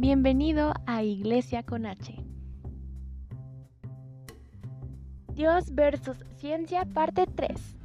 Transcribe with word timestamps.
Bienvenido 0.00 0.72
a 0.86 1.02
Iglesia 1.02 1.62
con 1.62 1.84
H. 1.84 2.14
Dios 5.34 5.74
versus 5.74 6.24
Ciencia, 6.36 6.86
parte 6.86 7.26
3. 7.26 7.76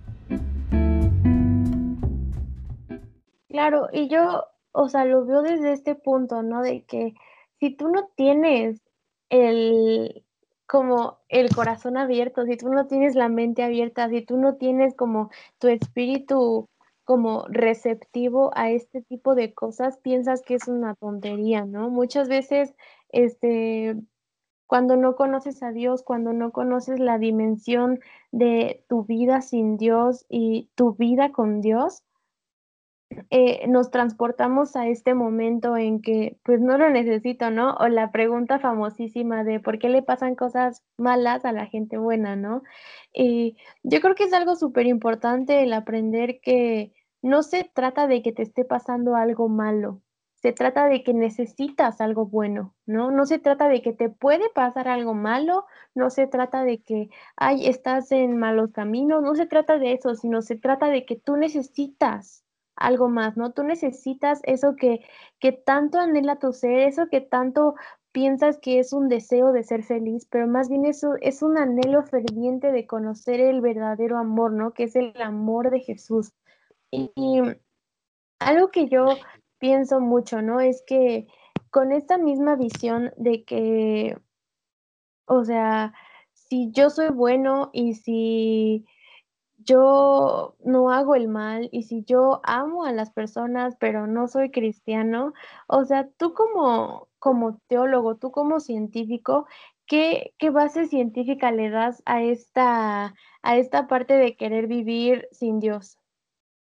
Claro, 3.49 3.89
y 3.91 4.07
yo, 4.07 4.45
o 4.71 4.87
sea, 4.87 5.03
lo 5.03 5.25
veo 5.25 5.41
desde 5.41 5.73
este 5.73 5.95
punto, 5.95 6.41
¿no? 6.41 6.61
De 6.61 6.85
que 6.85 7.15
si 7.59 7.75
tú 7.75 7.89
no 7.89 8.07
tienes 8.15 8.81
el, 9.29 10.23
como 10.67 11.17
el 11.27 11.53
corazón 11.53 11.97
abierto, 11.97 12.45
si 12.45 12.55
tú 12.55 12.69
no 12.69 12.87
tienes 12.87 13.15
la 13.15 13.27
mente 13.27 13.61
abierta, 13.61 14.07
si 14.07 14.21
tú 14.21 14.37
no 14.37 14.55
tienes 14.55 14.95
como 14.95 15.31
tu 15.59 15.67
espíritu 15.67 16.69
como 17.05 17.45
receptivo 17.47 18.51
a 18.55 18.71
este 18.71 19.01
tipo 19.01 19.35
de 19.35 19.53
cosas, 19.53 19.97
piensas 19.99 20.41
que 20.41 20.55
es 20.55 20.67
una 20.67 20.95
tontería, 20.95 21.65
¿no? 21.65 21.89
Muchas 21.89 22.27
veces, 22.27 22.75
este, 23.09 23.95
cuando 24.67 24.97
no 24.97 25.15
conoces 25.15 25.63
a 25.63 25.71
Dios, 25.71 26.03
cuando 26.03 26.33
no 26.33 26.51
conoces 26.51 26.99
la 26.99 27.19
dimensión 27.19 27.99
de 28.31 28.83
tu 28.89 29.05
vida 29.05 29.41
sin 29.41 29.77
Dios 29.77 30.25
y 30.29 30.69
tu 30.75 30.95
vida 30.95 31.31
con 31.31 31.61
Dios, 31.61 32.03
eh, 33.29 33.67
nos 33.67 33.91
transportamos 33.91 34.75
a 34.75 34.87
este 34.87 35.13
momento 35.13 35.77
en 35.77 36.01
que 36.01 36.37
pues 36.43 36.59
no 36.59 36.77
lo 36.77 36.89
necesito, 36.89 37.51
¿no? 37.51 37.75
O 37.75 37.87
la 37.87 38.11
pregunta 38.11 38.59
famosísima 38.59 39.43
de 39.43 39.59
por 39.59 39.77
qué 39.79 39.89
le 39.89 40.01
pasan 40.01 40.35
cosas 40.35 40.83
malas 40.97 41.45
a 41.45 41.51
la 41.51 41.67
gente 41.67 41.97
buena, 41.97 42.35
¿no? 42.35 42.63
Y 43.13 43.57
yo 43.83 44.01
creo 44.01 44.15
que 44.15 44.23
es 44.25 44.33
algo 44.33 44.55
súper 44.55 44.87
importante 44.87 45.63
el 45.63 45.73
aprender 45.73 46.39
que 46.41 46.93
no 47.25 47.41
se 47.41 47.63
trata 47.73 48.05
de 48.07 48.21
que 48.21 48.31
te 48.31 48.43
esté 48.43 48.65
pasando 48.65 49.15
algo 49.15 49.49
malo, 49.49 50.01
se 50.35 50.53
trata 50.53 50.85
de 50.85 51.03
que 51.03 51.11
necesitas 51.11 51.99
algo 51.99 52.27
bueno, 52.27 52.75
¿no? 52.85 53.09
No 53.09 53.25
se 53.25 53.39
trata 53.39 53.67
de 53.67 53.81
que 53.81 53.93
te 53.93 54.09
puede 54.09 54.47
pasar 54.51 54.87
algo 54.87 55.15
malo, 55.15 55.65
no 55.95 56.11
se 56.11 56.27
trata 56.27 56.63
de 56.63 56.83
que, 56.83 57.09
ay, 57.35 57.65
estás 57.65 58.11
en 58.11 58.37
malos 58.37 58.71
caminos, 58.73 59.23
no 59.23 59.33
se 59.33 59.47
trata 59.47 59.79
de 59.79 59.93
eso, 59.93 60.13
sino 60.13 60.43
se 60.43 60.55
trata 60.55 60.89
de 60.89 61.03
que 61.03 61.15
tú 61.15 61.35
necesitas 61.35 62.43
algo 62.75 63.09
más, 63.09 63.37
¿no? 63.37 63.53
Tú 63.53 63.63
necesitas 63.63 64.41
eso 64.43 64.75
que, 64.75 64.99
que 65.39 65.51
tanto 65.51 65.97
anhela 65.97 66.35
tu 66.37 66.53
ser, 66.53 66.77
eso 66.81 67.07
que 67.09 67.21
tanto 67.21 67.73
piensas 68.11 68.59
que 68.59 68.77
es 68.77 68.93
un 68.93 69.09
deseo 69.09 69.51
de 69.51 69.63
ser 69.63 69.81
feliz, 69.83 70.27
pero 70.29 70.45
más 70.45 70.69
bien 70.69 70.85
eso 70.85 71.15
es 71.21 71.41
un 71.41 71.57
anhelo 71.57 72.03
ferviente 72.03 72.71
de 72.71 72.85
conocer 72.85 73.39
el 73.39 73.61
verdadero 73.61 74.19
amor, 74.19 74.51
¿no? 74.51 74.73
Que 74.73 74.83
es 74.83 74.95
el 74.95 75.19
amor 75.19 75.71
de 75.71 75.79
Jesús. 75.79 76.31
Y, 77.15 77.41
algo 78.39 78.69
que 78.69 78.87
yo 78.87 79.17
pienso 79.59 79.99
mucho, 79.99 80.41
¿no? 80.41 80.59
Es 80.59 80.83
que 80.85 81.27
con 81.69 81.91
esta 81.91 82.17
misma 82.17 82.55
visión 82.55 83.11
de 83.17 83.43
que, 83.43 84.17
o 85.25 85.43
sea, 85.43 85.93
si 86.33 86.71
yo 86.71 86.89
soy 86.89 87.09
bueno 87.09 87.69
y 87.73 87.95
si 87.95 88.85
yo 89.57 90.55
no 90.63 90.91
hago 90.91 91.15
el 91.15 91.27
mal 91.27 91.69
y 91.71 91.83
si 91.83 92.03
yo 92.03 92.41
amo 92.43 92.85
a 92.85 92.91
las 92.91 93.11
personas, 93.11 93.75
pero 93.79 94.07
no 94.07 94.27
soy 94.27 94.51
cristiano, 94.51 95.33
o 95.67 95.85
sea, 95.85 96.07
tú 96.17 96.33
como, 96.33 97.09
como 97.19 97.59
teólogo, 97.67 98.17
tú 98.17 98.31
como 98.31 98.59
científico, 98.59 99.47
¿qué, 99.87 100.33
qué 100.37 100.49
base 100.51 100.87
científica 100.87 101.51
le 101.51 101.69
das 101.69 102.03
a 102.05 102.21
esta, 102.21 103.15
a 103.41 103.57
esta 103.57 103.87
parte 103.87 104.15
de 104.15 104.35
querer 104.37 104.67
vivir 104.67 105.27
sin 105.31 105.59
Dios? 105.59 105.97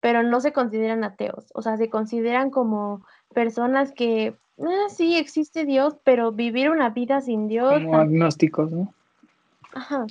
Pero 0.02 0.24
no 0.24 0.40
se 0.40 0.54
consideran 0.54 1.04
ateos, 1.04 1.46
o 1.54 1.62
sea, 1.62 1.78
se 1.78 1.90
consideran 1.90 2.52
como 2.52 3.06
personas 3.34 3.92
que, 3.92 4.36
ah, 4.62 4.88
sí, 4.90 5.16
existe 5.16 5.66
Dios, 5.66 5.96
pero 6.04 6.32
vivir 6.32 6.70
una 6.70 6.90
vida 6.90 7.22
sin 7.22 7.48
Dios. 7.48 7.74
Como 7.74 7.98
agnósticos, 7.98 8.72
¿no? 8.72 8.94
Ajá. 9.74 10.06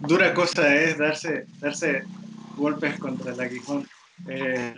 dura 0.00 0.34
cosa 0.34 0.74
es 0.74 0.98
darse, 0.98 1.46
darse 1.60 2.04
golpes 2.56 2.98
contra 2.98 3.32
el 3.32 3.40
aguijón. 3.40 3.86
Eh, 4.28 4.74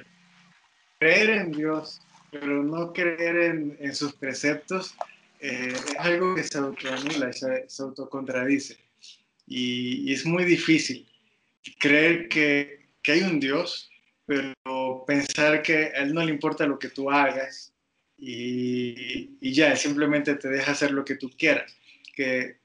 creer 0.99 1.31
en 1.31 1.53
Dios, 1.53 2.01
pero 2.31 2.63
no 2.63 2.93
creer 2.93 3.37
en, 3.37 3.77
en 3.81 3.95
sus 3.95 4.13
preceptos, 4.15 4.95
eh, 5.41 5.73
es 5.73 5.97
algo 5.99 6.35
que 6.35 6.43
se 6.43 6.59
autoanula, 6.59 7.33
se, 7.33 7.69
se 7.69 7.83
autocontradice. 7.83 8.77
Y, 9.49 10.11
y, 10.11 10.13
es 10.13 10.27
muy 10.27 10.45
difícil 10.45 11.07
creer 11.79 12.29
que, 12.29 12.87
que, 13.03 13.13
hay 13.13 13.23
un 13.23 13.41
Dios, 13.41 13.91
pero 14.27 15.05
pensar 15.07 15.63
que 15.63 15.87
a 15.87 16.03
Él 16.03 16.13
no 16.13 16.25
le 16.25 16.33
importa 16.33 16.67
lo 16.67 16.79
que 16.79 16.91
tú 16.91 17.11
hagas 17.11 17.73
y, 18.19 19.31
y 19.41 19.53
ya, 19.53 19.75
simplemente 19.77 20.35
te 20.35 20.49
deja 20.49 20.73
hacer 20.73 20.91
lo 20.91 21.05
que 21.05 21.15
tú 21.15 21.31
quieras 21.31 21.79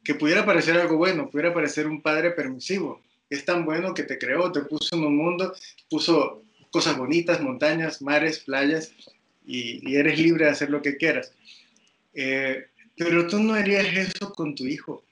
que, 0.04 0.16
pudiera 0.16 0.46
parecer 0.46 0.78
algo 0.78 0.98
bueno, 0.98 1.30
pudiera 1.30 1.54
parecer 1.54 1.86
un 1.86 2.02
padre 2.02 2.32
permisivo. 2.32 3.02
Es 3.30 3.46
tan 3.46 3.66
bueno 3.66 3.94
que 3.94 4.04
te 4.04 4.18
creó, 4.18 4.52
te 4.52 4.62
puso 4.62 4.96
en 4.96 5.04
un 5.04 5.16
mundo, 5.16 5.54
puso 5.90 6.44
cosas 6.72 6.98
bonitas, 6.98 7.40
montañas, 7.40 8.02
mares, 8.02 8.40
playas, 8.40 8.94
y, 9.46 9.96
eres 9.96 10.18
libre 10.18 10.46
de 10.46 10.52
hacer 10.52 10.72
lo 10.72 10.82
que 10.82 10.98
quieras. 10.98 11.34
Eh, 12.16 12.66
pero 12.98 13.28
tú 13.28 13.40
no 13.40 13.54
harías 13.54 13.86
eso 13.96 14.34
con 14.34 14.56
tu 14.56 14.66
hijo. 14.66 15.04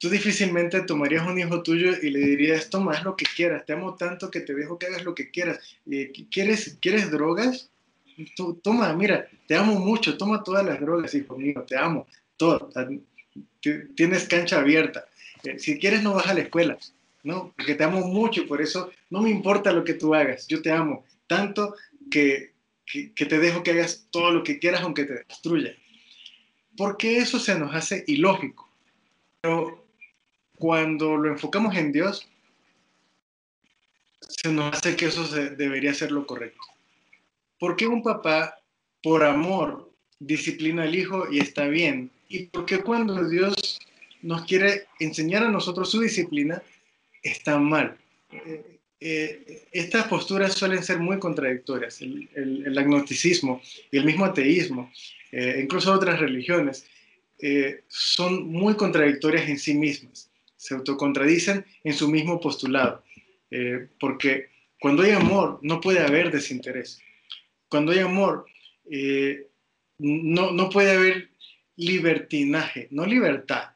Tú 0.00 0.08
difícilmente 0.08 0.80
tomarías 0.80 1.26
un 1.26 1.38
hijo 1.38 1.62
tuyo 1.62 1.92
y 2.02 2.08
le 2.08 2.20
dirías, 2.20 2.70
toma, 2.70 2.92
haz 2.92 3.04
lo 3.04 3.16
que 3.16 3.26
quieras, 3.36 3.66
te 3.66 3.74
amo 3.74 3.94
tanto 3.96 4.30
que 4.30 4.40
te 4.40 4.54
dejo 4.54 4.78
que 4.78 4.86
hagas 4.86 5.04
lo 5.04 5.14
que 5.14 5.30
quieras. 5.30 5.60
¿Quieres, 6.30 6.78
¿quieres 6.80 7.10
drogas? 7.10 7.70
toma, 8.62 8.92
mira, 8.94 9.28
te 9.46 9.56
amo 9.56 9.78
mucho, 9.78 10.16
toma 10.16 10.42
todas 10.42 10.64
las 10.64 10.80
drogas, 10.80 11.14
hijo 11.14 11.36
mío, 11.38 11.64
te 11.66 11.76
amo, 11.76 12.06
todo 12.36 12.70
tienes 13.94 14.26
cancha 14.26 14.60
abierta. 14.60 15.06
Eh, 15.44 15.58
si 15.58 15.78
quieres, 15.78 16.02
no 16.02 16.14
vas 16.14 16.26
a 16.26 16.34
la 16.34 16.40
escuela, 16.40 16.78
¿no? 17.22 17.52
Porque 17.56 17.74
te 17.74 17.84
amo 17.84 18.00
mucho 18.06 18.46
por 18.46 18.60
eso 18.60 18.90
no 19.10 19.20
me 19.20 19.30
importa 19.30 19.72
lo 19.72 19.84
que 19.84 19.94
tú 19.94 20.14
hagas. 20.14 20.46
Yo 20.48 20.62
te 20.62 20.72
amo 20.72 21.04
tanto 21.26 21.74
que, 22.10 22.52
que, 22.86 23.12
que 23.12 23.26
te 23.26 23.38
dejo 23.38 23.62
que 23.62 23.72
hagas 23.72 24.06
todo 24.10 24.30
lo 24.30 24.42
que 24.42 24.58
quieras 24.58 24.82
aunque 24.82 25.04
te 25.04 25.24
destruya. 25.24 25.74
Porque 26.76 27.18
eso 27.18 27.38
se 27.38 27.58
nos 27.58 27.74
hace 27.74 28.04
ilógico. 28.06 28.70
Pero 29.40 29.79
cuando 30.60 31.16
lo 31.16 31.30
enfocamos 31.30 31.74
en 31.74 31.90
Dios, 31.90 32.28
se 34.20 34.52
nos 34.52 34.76
hace 34.76 34.94
que 34.94 35.06
eso 35.06 35.26
se, 35.26 35.50
debería 35.56 35.94
ser 35.94 36.12
lo 36.12 36.26
correcto. 36.26 36.60
porque 37.58 37.86
un 37.86 38.02
papá, 38.02 38.60
por 39.02 39.24
amor, 39.24 39.90
disciplina 40.18 40.84
al 40.84 40.94
hijo 40.94 41.26
y 41.30 41.40
está 41.40 41.66
bien, 41.66 42.10
y 42.28 42.46
porque 42.46 42.78
cuando 42.78 43.28
Dios 43.28 43.80
nos 44.22 44.44
quiere 44.44 44.86
enseñar 44.98 45.42
a 45.42 45.50
nosotros 45.50 45.90
su 45.90 46.00
disciplina, 46.00 46.62
está 47.22 47.58
mal. 47.58 47.96
Eh, 48.30 48.78
eh, 49.00 49.66
estas 49.72 50.06
posturas 50.08 50.52
suelen 50.52 50.82
ser 50.82 50.98
muy 50.98 51.18
contradictorias. 51.18 52.02
El, 52.02 52.28
el, 52.34 52.78
agnosticismo 52.78 53.62
y 53.90 53.96
el 53.96 54.04
mismo 54.04 54.26
ateísmo, 54.26 54.92
eh, 55.32 55.60
incluso 55.62 55.92
otras 55.92 56.20
religiones, 56.20 56.86
son 57.88 58.52
muy 58.52 58.74
contradictorias 58.74 59.48
en 59.48 59.58
sí 59.58 59.72
mismas. 59.72 60.29
Se 60.60 60.74
autocontradicen 60.74 61.64
en 61.84 61.94
su 61.94 62.08
mismo 62.08 62.38
postulado. 62.38 63.02
porque 63.98 64.50
cuando 64.78 65.02
hay 65.02 65.12
amor, 65.12 65.58
no 65.62 65.80
puede 65.80 66.00
haber 66.00 66.30
desinterés. 66.30 67.00
Cuando 67.68 67.92
hay 67.92 68.00
amor, 68.00 68.44
no, 69.98 70.52
no 70.52 70.68
puede 70.68 70.92
haber 70.92 71.30
libertinaje, 71.76 72.88
no 72.90 73.06
libertad, 73.06 73.70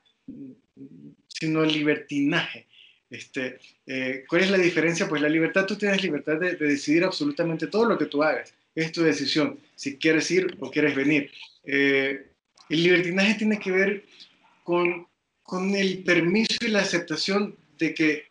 sino 1.29 1.65
libertinaje. 1.65 2.67
Este, 3.11 3.59
eh, 3.87 4.25
¿Cuál 4.29 4.43
es 4.43 4.51
la 4.51 4.59
diferencia? 4.59 5.09
Pues 5.09 5.23
la 5.23 5.29
libertad, 5.29 5.67
tú 5.67 5.77
tienes 5.77 6.03
libertad 6.03 6.39
de, 6.39 6.57
de, 6.57 6.67
decidir 6.67 7.05
absolutamente 7.05 7.69
todo 7.69 7.85
lo 7.85 7.97
que 7.97 8.07
tú 8.07 8.23
hagas. 8.23 8.55
Es 8.75 8.93
tu 8.93 9.03
decisión, 9.03 9.59
si 9.77 9.99
quieres 9.99 10.31
ir 10.31 10.57
o 10.61 10.71
quieres 10.71 10.95
venir. 10.95 11.31
Eh, 11.65 12.27
el 12.69 12.83
libertinaje 12.83 13.35
tiene 13.35 13.59
que 13.59 13.71
ver 13.71 14.05
con, 14.65 15.07
con 15.45 15.75
el 15.77 16.03
permiso 16.03 16.57
y 16.63 16.69
la 16.69 16.81
aceptación 16.81 17.57
de 17.79 17.95
que, 17.95 18.25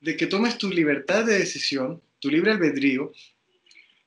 de 0.00 0.16
que 0.16 0.26
tomes 0.26 0.56
tu 0.56 0.70
libertad 0.70 1.26
de 1.26 1.38
decisión, 1.38 2.00
tu 2.20 2.30
libre 2.30 2.52
albedrío, 2.52 3.12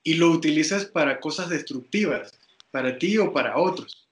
y 0.01 0.15
lo 0.15 0.31
utilizas 0.31 0.85
para 0.85 1.19
cosas 1.19 1.49
destructivas, 1.49 2.39
para 2.71 2.97
ti 2.97 3.17
o 3.17 3.31
para 3.31 3.57
otros. 3.57 4.07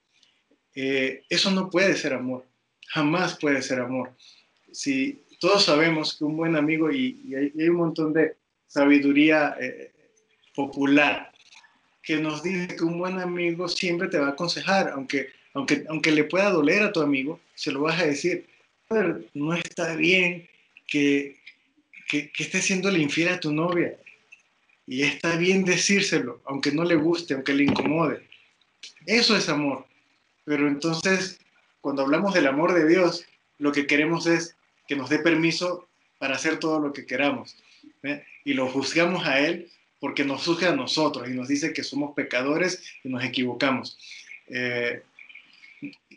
Eh, 0.75 1.23
eso 1.29 1.49
no 1.51 1.69
puede 1.69 1.95
ser 1.95 2.13
amor, 2.13 2.45
jamás 2.87 3.37
puede 3.39 3.61
ser 3.61 3.79
amor. 3.79 4.11
Si 4.71 5.23
todos 5.39 5.63
sabemos 5.63 6.17
que 6.17 6.25
un 6.25 6.35
buen 6.35 6.55
amigo, 6.55 6.91
y, 6.91 7.21
y, 7.25 7.35
hay, 7.35 7.69
un 7.69 7.77
montón 7.77 8.13
de 8.13 8.35
sabiduría 8.67 9.55
eh, 9.59 9.91
popular 10.53 11.31
que 12.03 12.17
nos 12.17 12.43
dice 12.43 12.75
que 12.75 12.83
un 12.83 12.99
buen 12.99 13.17
amigo 13.19 13.67
siempre 13.69 14.09
te 14.09 14.17
va 14.19 14.27
a 14.27 14.31
aconsejar, 14.31 14.89
aunque, 14.89 15.29
aunque, 15.53 15.83
aunque 15.89 16.11
le 16.11 16.23
pueda 16.23 16.49
doler 16.49 16.83
a 16.83 16.91
tu 16.91 17.01
amigo, 17.01 17.39
se 17.55 17.71
lo 17.71 17.81
vas 17.81 17.99
a 18.01 18.05
decir, 18.05 18.47
no 19.33 19.53
está 19.53 19.95
bien 19.95 20.47
que, 20.87 21.37
que, 22.07 22.29
que 22.31 22.43
estés 22.43 22.65
siendo 22.65 22.95
infiel 22.95 23.29
a 23.29 23.39
tu 23.39 23.53
novia. 23.53 23.97
y 24.87 25.03
está 25.03 25.37
bien 25.37 25.63
decírselo, 25.63 26.41
aunque 26.45 26.71
no 26.71 26.83
le 26.83 26.95
guste, 26.95 27.33
aunque 27.33 27.53
le 27.53 27.63
incomode. 27.63 28.27
Eso 29.05 29.37
es 29.37 29.47
amor. 29.47 29.85
Pero 30.43 30.67
entonces, 30.67 31.39
cuando 31.79 32.01
hablamos 32.01 32.33
del 32.33 32.47
amor 32.47 32.73
de 32.73 32.87
Dios, 32.87 33.25
lo 33.57 33.71
que 33.71 33.87
queremos 33.87 34.27
es 34.27 34.55
que 34.87 34.95
nos 34.95 35.09
dé 35.09 35.19
permiso 35.19 35.87
para 36.17 36.35
hacer 36.35 36.57
todo 36.57 36.79
lo 36.79 36.91
que 36.91 37.05
queramos. 37.05 37.55
Y 38.43 38.53
lo 38.53 38.67
juzgamos 38.67 39.25
a 39.25 39.39
Él 39.39 39.69
porque 39.99 40.25
nos 40.25 40.45
juzga 40.45 40.71
a 40.71 40.75
nosotros 40.75 41.29
y 41.29 41.33
nos 41.33 41.47
dice 41.47 41.73
que 41.73 41.83
somos 41.83 42.13
pecadores 42.15 42.83
y 43.03 43.09
nos 43.09 43.23
equivocamos. 43.23 43.97
Eh, 44.47 45.03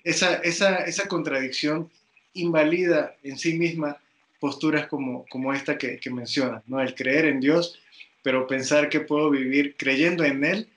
esa, 0.04 0.36
esa, 0.36 0.84
esa, 0.84 1.08
contradicción 1.08 1.90
invalida 2.34 3.16
en 3.22 3.38
sí 3.38 3.54
misma 3.54 3.98
posturas 4.38 4.86
como, 4.86 5.24
como 5.30 5.52
esta 5.52 5.78
que, 5.78 5.98
que 5.98 6.10
mencionas, 6.10 6.62
¿no? 6.66 6.80
el 6.80 6.94
creer 6.94 7.24
en 7.24 7.40
Dios, 7.40 7.80
pero 8.22 8.46
pensar 8.46 8.88
que 8.88 9.00
puedo 9.00 9.30
vivir 9.30 9.74
creyendo 9.76 10.24
en 10.24 10.44
Él 10.44 10.68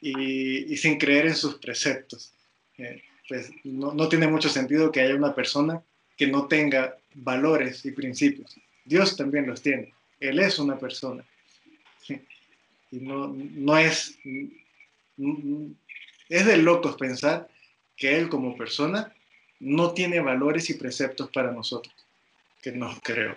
y, 0.00 0.76
sin 0.76 0.98
creer 0.98 1.26
en 1.26 1.34
sus 1.34 1.54
preceptos. 1.56 2.32
Eh, 2.76 3.02
pues 3.26 3.50
no, 3.64 3.94
no 3.94 4.08
tiene 4.08 4.26
mucho 4.26 4.50
sentido 4.50 4.92
que 4.92 5.00
haya 5.00 5.14
una 5.14 5.34
persona 5.34 5.82
que 6.16 6.26
no 6.26 6.46
tenga 6.46 6.96
valores 7.14 7.84
y 7.86 7.92
principios. 7.92 8.54
Dios 8.84 9.16
también 9.16 9.46
los 9.46 9.62
tiene. 9.62 9.94
Él 10.20 10.38
es 10.38 10.58
una 10.58 10.78
persona 10.78 11.24
y 12.94 13.00
no, 13.00 13.28
no 13.28 13.76
es, 13.76 14.18
es 16.28 16.46
de 16.46 16.56
locos 16.58 16.96
pensar 16.96 17.48
que 17.96 18.16
Él 18.16 18.28
como 18.28 18.56
persona 18.56 19.12
no 19.60 19.92
tiene 19.92 20.20
valores 20.20 20.68
y 20.70 20.74
preceptos 20.74 21.30
para 21.30 21.52
nosotros, 21.52 21.94
que 22.62 22.72
no 22.72 22.90
creo. 23.02 23.36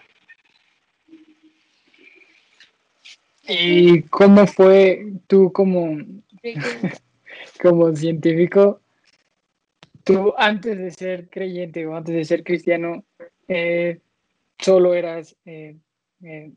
¿Y 3.47 4.01
cómo 4.03 4.45
fue 4.45 5.13
tú 5.27 5.53
como, 5.53 5.97
como 7.61 7.95
científico? 7.95 8.81
Tú 10.03 10.33
antes 10.37 10.77
de 10.77 10.91
ser 10.91 11.29
creyente 11.29 11.85
o 11.85 11.95
antes 11.95 12.15
de 12.15 12.25
ser 12.25 12.43
cristiano, 12.43 13.03
eh, 13.47 13.99
solo 14.57 14.93
eras 14.93 15.35
eh, 15.45 15.77
eh, 16.23 16.51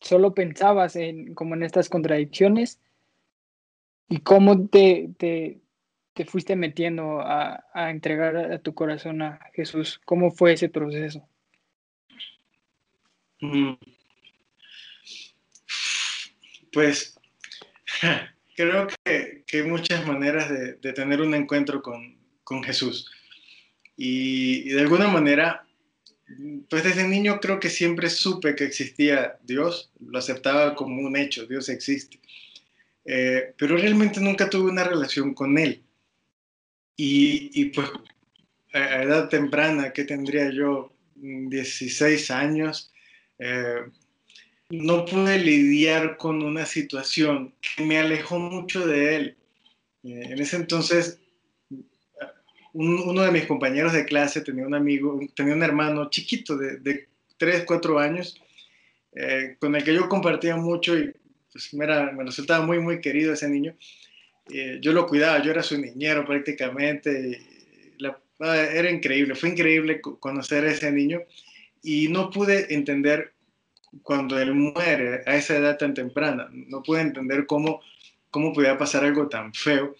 solo 0.00 0.34
pensabas 0.34 0.96
en 0.96 1.34
como 1.34 1.54
en 1.54 1.62
estas 1.62 1.88
contradicciones 1.88 2.80
y 4.08 4.18
cómo 4.20 4.66
te, 4.68 5.10
te, 5.18 5.58
te 6.18 6.24
fuiste 6.24 6.56
metiendo 6.56 7.20
a, 7.20 7.64
a, 7.72 7.90
entregar 7.90 8.36
a 8.36 8.58
tu 8.58 8.74
corazón 8.74 9.22
a 9.22 9.38
Jesús. 9.54 10.00
¿Cómo 10.04 10.32
fue 10.32 10.54
ese 10.54 10.68
proceso? 10.68 11.28
Mm. 13.40 13.74
Pues 16.72 17.16
creo 18.56 18.88
que, 18.88 19.44
que, 19.46 19.58
hay 19.58 19.62
muchas 19.62 20.04
maneras 20.08 20.50
de, 20.50 20.72
de 20.72 20.92
tener 20.92 21.20
un 21.20 21.36
encuentro 21.36 21.82
con, 21.82 22.18
con 22.42 22.64
Jesús. 22.64 23.08
Y, 23.96 24.70
de 24.70 24.80
alguna 24.80 25.06
manera 25.06 25.64
pues 26.68 26.82
desde 26.82 27.06
niño 27.06 27.38
creo 27.40 27.60
que 27.60 27.70
siempre 27.70 28.10
supe 28.10 28.56
que 28.56 28.64
existía 28.64 29.38
Dios, 29.44 29.92
lo 30.00 30.18
aceptaba 30.18 30.74
como 30.74 31.00
un 31.00 31.16
hecho, 31.16 31.46
Dios 31.46 31.68
existe. 31.68 32.18
Eh, 33.04 33.54
pero 33.56 33.76
realmente 33.76 34.20
nunca 34.20 34.50
tuve 34.50 34.70
una 34.70 34.84
relación 34.84 35.32
con 35.32 35.56
Él. 35.56 35.84
Y, 37.00 37.66
pues 37.66 37.88
a 38.74 39.02
edad 39.02 39.28
temprana, 39.28 39.92
que 39.92 40.04
tendría 40.04 40.50
yo 40.50 40.92
16 41.14 42.30
años, 42.32 42.92
eh, 43.38 43.84
no 44.70 45.04
pude 45.04 45.38
lidiar 45.38 46.16
con 46.16 46.42
una 46.42 46.66
situación 46.66 47.54
que 47.60 47.84
me 47.84 47.98
alejó 47.98 48.40
mucho 48.40 48.84
de 48.84 49.14
Él. 49.14 49.36
Eh, 50.02 50.22
en 50.30 50.40
ese 50.40 50.56
entonces 50.56 51.20
un, 52.72 52.98
uno 53.00 53.22
de 53.22 53.32
mis 53.32 53.46
compañeros 53.46 53.92
de 53.92 54.04
clase 54.04 54.40
tenía 54.40 54.66
un 54.66 54.74
amigo, 54.74 55.20
tenía 55.34 55.54
un 55.54 55.62
hermano 55.62 56.10
chiquito 56.10 56.56
de, 56.56 56.78
de 56.78 57.08
3, 57.36 57.64
4 57.64 57.98
años, 57.98 58.40
eh, 59.14 59.56
con 59.58 59.74
el 59.74 59.84
que 59.84 59.94
yo 59.94 60.08
compartía 60.08 60.56
mucho 60.56 60.98
y 60.98 61.12
pues 61.50 61.72
era, 61.74 62.12
me 62.12 62.24
resultaba 62.24 62.64
muy, 62.64 62.78
muy 62.78 63.00
querido 63.00 63.32
ese 63.32 63.48
niño. 63.48 63.74
Eh, 64.50 64.78
yo 64.80 64.92
lo 64.92 65.06
cuidaba, 65.06 65.42
yo 65.42 65.50
era 65.50 65.62
su 65.62 65.78
niñero 65.78 66.24
prácticamente. 66.24 67.40
La, 67.98 68.18
era 68.40 68.90
increíble, 68.90 69.34
fue 69.34 69.50
increíble 69.50 70.00
conocer 70.00 70.64
a 70.64 70.70
ese 70.70 70.92
niño 70.92 71.20
y 71.82 72.08
no 72.08 72.30
pude 72.30 72.72
entender 72.72 73.32
cuando 74.02 74.38
él 74.38 74.54
muere 74.54 75.22
a 75.26 75.36
esa 75.36 75.56
edad 75.56 75.78
tan 75.78 75.94
temprana, 75.94 76.48
no 76.52 76.82
pude 76.82 77.00
entender 77.00 77.46
cómo, 77.46 77.80
cómo 78.30 78.52
podía 78.52 78.78
pasar 78.78 79.04
algo 79.04 79.28
tan 79.28 79.52
feo. 79.54 79.96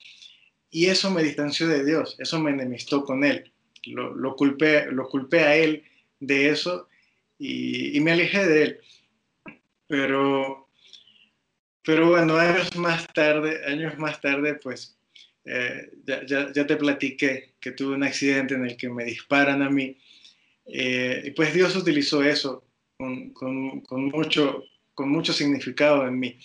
Y 0.70 0.86
eso 0.86 1.10
me 1.10 1.22
distanció 1.22 1.66
de 1.66 1.84
Dios, 1.84 2.16
eso 2.18 2.38
me 2.38 2.50
enemistó 2.50 3.04
con 3.04 3.24
Él. 3.24 3.50
Lo, 3.84 4.14
lo 4.14 4.36
culpé, 4.36 4.86
lo 4.90 5.08
culpé 5.08 5.40
a 5.40 5.56
Él 5.56 5.84
de 6.20 6.50
eso 6.50 6.88
y, 7.38 7.96
y, 7.96 8.00
me 8.00 8.12
alejé 8.12 8.46
de 8.46 8.62
Él. 8.62 8.80
Pero, 9.86 10.67
pero 11.88 12.10
bueno, 12.10 12.36
años 12.36 12.76
más 12.76 13.06
tarde, 13.14 13.62
años 13.64 13.96
más 13.96 14.20
tarde, 14.20 14.56
pues 14.56 14.98
eh, 15.46 15.90
ya, 16.04 16.20
ya, 16.26 16.52
ya, 16.52 16.66
te 16.66 16.76
platiqué 16.76 17.54
que 17.58 17.70
tuve 17.70 17.94
un 17.94 18.02
accidente 18.02 18.56
en 18.56 18.66
el 18.66 18.76
que 18.76 18.90
me 18.90 19.04
disparan 19.04 19.62
a 19.62 19.70
mí. 19.70 19.96
Eh, 20.66 21.22
y 21.24 21.30
pues 21.30 21.54
Dios 21.54 21.74
utilizó 21.76 22.22
eso 22.22 22.62
con, 22.98 23.30
con, 23.30 23.80
con, 23.80 24.04
mucho, 24.04 24.64
con 24.92 25.08
mucho 25.08 25.32
significado 25.32 26.06
en 26.06 26.18
mí. 26.18 26.38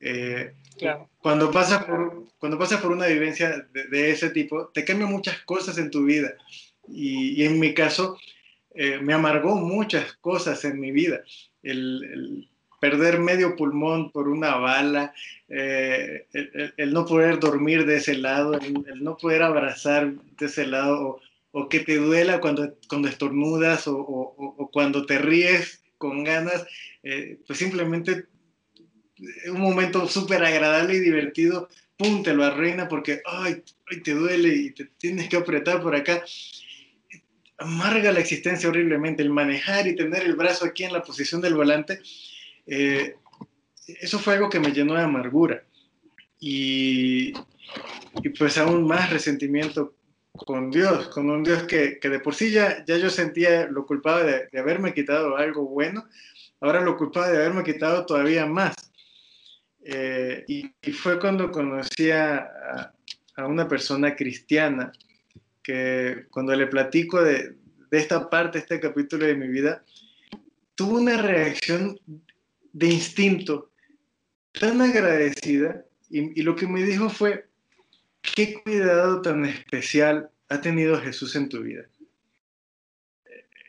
Eh, 0.00 0.54
claro. 0.76 1.08
Cuando 1.18 1.52
pasas 1.52 1.84
por, 1.84 2.30
cuando 2.40 2.58
pasas 2.58 2.80
por 2.80 2.90
una 2.90 3.06
vivencia 3.06 3.68
de, 3.72 3.86
de, 3.86 4.10
ese 4.10 4.30
tipo, 4.30 4.72
te 4.74 4.84
cambian 4.84 5.12
muchas 5.12 5.38
cosas 5.42 5.78
en 5.78 5.92
tu 5.92 6.04
vida. 6.04 6.34
Y, 6.88 7.40
y 7.40 7.44
en 7.46 7.60
mi 7.60 7.74
caso, 7.74 8.18
me 8.74 9.14
amargó 9.14 9.54
muchas 9.54 10.14
cosas 10.14 10.64
en 10.64 10.80
mi 10.80 10.90
vida. 10.90 11.22
El, 11.62 12.02
el 12.12 12.48
perder 12.84 13.18
medio 13.18 13.56
pulmón 13.56 14.10
por 14.10 14.28
una 14.28 14.56
bala, 14.56 15.14
eh, 15.48 16.26
el, 16.76 16.92
no 16.92 17.06
poder 17.06 17.40
dormir 17.40 17.86
de 17.86 17.96
ese 17.96 18.14
lado, 18.14 18.60
el, 18.60 19.02
no 19.02 19.16
poder 19.16 19.42
abrazar 19.42 20.12
de 20.12 20.44
ese 20.44 20.66
lado, 20.66 21.18
o, 21.50 21.68
que 21.70 21.80
te 21.80 21.96
duela 21.96 22.42
cuando, 22.42 22.74
cuando 22.86 23.08
estornudas 23.08 23.88
o, 23.88 23.96
o, 23.96 24.70
cuando 24.70 25.06
te 25.06 25.16
ríes 25.16 25.82
con 25.96 26.24
ganas, 26.24 26.66
eh, 27.02 27.38
pues 27.46 27.58
simplemente 27.58 28.26
un 29.46 29.62
momento 29.62 30.06
súper 30.06 30.44
agradable 30.44 30.96
y 30.96 31.00
divertido, 31.00 31.70
pum, 31.96 32.22
te 32.22 32.34
lo 32.34 32.44
arruina 32.44 32.86
porque, 32.86 33.22
ay, 33.24 33.62
ay, 33.90 34.00
te 34.02 34.12
duele 34.12 34.54
y 34.54 34.70
te 34.72 34.84
tienes 34.98 35.30
que 35.30 35.38
apretar 35.38 35.80
por 35.80 35.96
acá. 35.96 36.22
Amarga 37.56 38.12
la 38.12 38.20
existencia 38.20 38.68
horriblemente, 38.68 39.22
el 39.22 39.30
manejar 39.30 39.86
y 39.86 39.96
tener 39.96 40.24
el 40.24 40.36
brazo 40.36 40.66
aquí 40.66 40.84
en 40.84 40.92
la 40.92 41.02
posición 41.02 41.40
del 41.40 41.54
volante, 41.54 42.02
eh, 42.66 43.16
eso 43.86 44.18
fue 44.18 44.34
algo 44.34 44.48
que 44.48 44.60
me 44.60 44.72
llenó 44.72 44.94
de 44.94 45.02
amargura. 45.02 45.64
Y, 46.40 47.32
y, 48.22 48.28
pues 48.38 48.58
aún 48.58 48.86
más 48.86 49.10
resentimiento 49.10 49.94
con 50.32 50.70
Dios, 50.70 51.08
con 51.08 51.30
un 51.30 51.42
Dios 51.42 51.62
que, 51.64 51.98
que 51.98 52.08
de 52.08 52.20
por 52.20 52.34
sí 52.34 52.50
ya, 52.50 52.84
ya 52.84 52.96
yo 52.96 53.08
sentía 53.08 53.66
lo 53.66 53.86
culpable 53.86 54.24
de, 54.24 54.48
de 54.52 54.58
haberme 54.58 54.92
quitado 54.92 55.36
algo 55.36 55.66
bueno, 55.66 56.04
ahora 56.60 56.80
lo 56.80 56.96
culpaba 56.96 57.28
de 57.28 57.36
haberme 57.36 57.62
quitado 57.62 58.04
todavía 58.04 58.46
más. 58.46 58.74
Eh, 59.84 60.44
y, 60.48 60.72
y, 60.82 60.92
fue 60.92 61.20
cuando 61.20 61.50
conocí 61.50 62.10
a, 62.10 62.92
a, 63.36 63.46
una 63.46 63.68
persona 63.68 64.16
cristiana 64.16 64.92
que 65.62 66.26
cuando 66.30 66.54
le 66.56 66.66
platico 66.66 67.22
de, 67.22 67.56
de 67.90 67.98
esta 67.98 68.30
parte, 68.30 68.58
este 68.58 68.80
capítulo 68.80 69.26
de 69.26 69.34
mi 69.34 69.46
vida, 69.46 69.84
tuvo 70.74 70.98
una 70.98 71.20
reacción 71.20 72.00
de 72.74 72.88
instinto 72.88 73.70
tan 74.52 74.82
agradecida 74.82 75.84
y, 76.10 76.38
y 76.38 76.42
lo 76.42 76.54
que 76.54 76.66
me 76.66 76.82
dijo 76.82 77.08
fue, 77.08 77.46
qué 78.20 78.62
cuidado 78.62 79.22
tan 79.22 79.46
especial 79.46 80.30
ha 80.48 80.60
tenido 80.60 81.00
Jesús 81.00 81.34
en 81.36 81.48
tu 81.48 81.62
vida. 81.62 81.84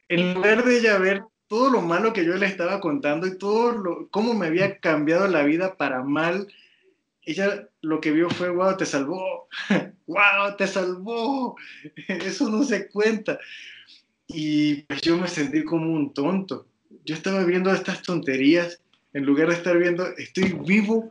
En 0.08 0.34
lugar 0.34 0.64
de 0.64 0.78
ella 0.78 0.98
ver 1.00 1.24
todo 1.48 1.70
lo 1.70 1.82
malo 1.82 2.14
que 2.14 2.26
yo 2.26 2.36
le 2.36 2.46
estaba 2.46 2.80
contando 2.80 3.28
y 3.28 3.38
todo 3.38 3.72
lo, 3.72 4.10
cómo 4.10 4.34
me 4.34 4.48
había 4.48 4.80
cambiado 4.80 5.28
la 5.28 5.44
vida 5.44 5.78
para 5.78 6.04
mal, 6.04 6.48
ella 7.24 7.68
lo 7.82 8.02
que 8.02 8.12
vio 8.12 8.30
fue, 8.30 8.50
wow, 8.50 8.78
te 8.78 8.86
salvó, 8.86 9.48
wow, 10.08 10.56
te 10.58 10.68
salvó, 10.68 11.56
eso 12.08 12.50
no 12.50 12.64
se 12.64 12.88
cuenta. 12.88 13.40
Y 14.28 14.84
pues 14.84 15.02
yo 15.02 15.18
me 15.18 15.28
sentí 15.28 15.64
como 15.64 15.92
un 15.92 16.14
tonto. 16.14 16.68
Yo 17.04 17.16
estaba 17.16 17.44
viendo 17.44 17.72
estas 17.72 18.02
tonterías, 18.02 18.82
en 19.16 19.26
lugar 19.26 19.48
de 19.48 19.54
estar 19.54 19.78
viendo, 19.78 20.06
estoy 20.18 20.52
vivo, 20.68 21.10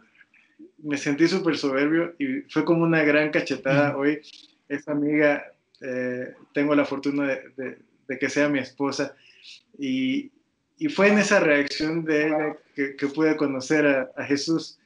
me 0.83 0.99
sentí 0.99 1.27
súper 1.27 1.57
soberbio 1.57 2.15
y 2.19 2.43
fue 2.51 2.63
como 2.63 2.85
una 2.85 3.03
gran 3.03 3.31
cachetada 3.31 3.97
hoy. 3.97 4.21
Esa 4.69 4.93
amiga, 4.93 5.51
eh, 5.81 6.35
tengo 6.53 6.75
la 6.75 6.85
fortuna 6.85 7.27
de, 7.27 7.49
de, 7.57 7.79
de 8.07 8.19
que 8.19 8.29
sea 8.29 8.51
mi 8.51 8.59
esposa 8.59 9.17
y, 9.79 10.31
y 10.77 10.89
fue 10.91 11.09
en 11.09 11.19
esa 11.19 11.41
reacción 11.41 12.05
de 12.05 12.27
ella 12.27 12.57
que, 12.75 12.95
que 12.95 13.07
pude 13.07 13.39
conocer 13.39 13.87
a, 13.87 14.11
a, 14.17 14.25
Jesús. 14.25 14.79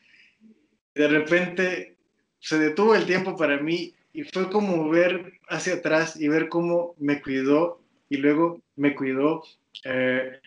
De 0.94 1.08
repente 1.08 1.96
se 2.38 2.56
detuvo 2.56 2.94
el 2.94 3.04
tiempo 3.04 3.36
para 3.36 3.58
mí 3.58 3.94
y 4.12 4.22
fue 4.22 4.48
como 4.48 4.88
ver 4.90 5.40
hacia 5.48 5.74
atrás 5.74 6.20
y 6.20 6.28
ver 6.28 6.48
cómo 6.48 6.94
me 6.98 7.20
cuidó 7.20 7.80
y 8.08 8.18
luego 8.18 8.62
me 8.76 8.94
cuidó. 8.94 9.42
Eh, 9.84 10.38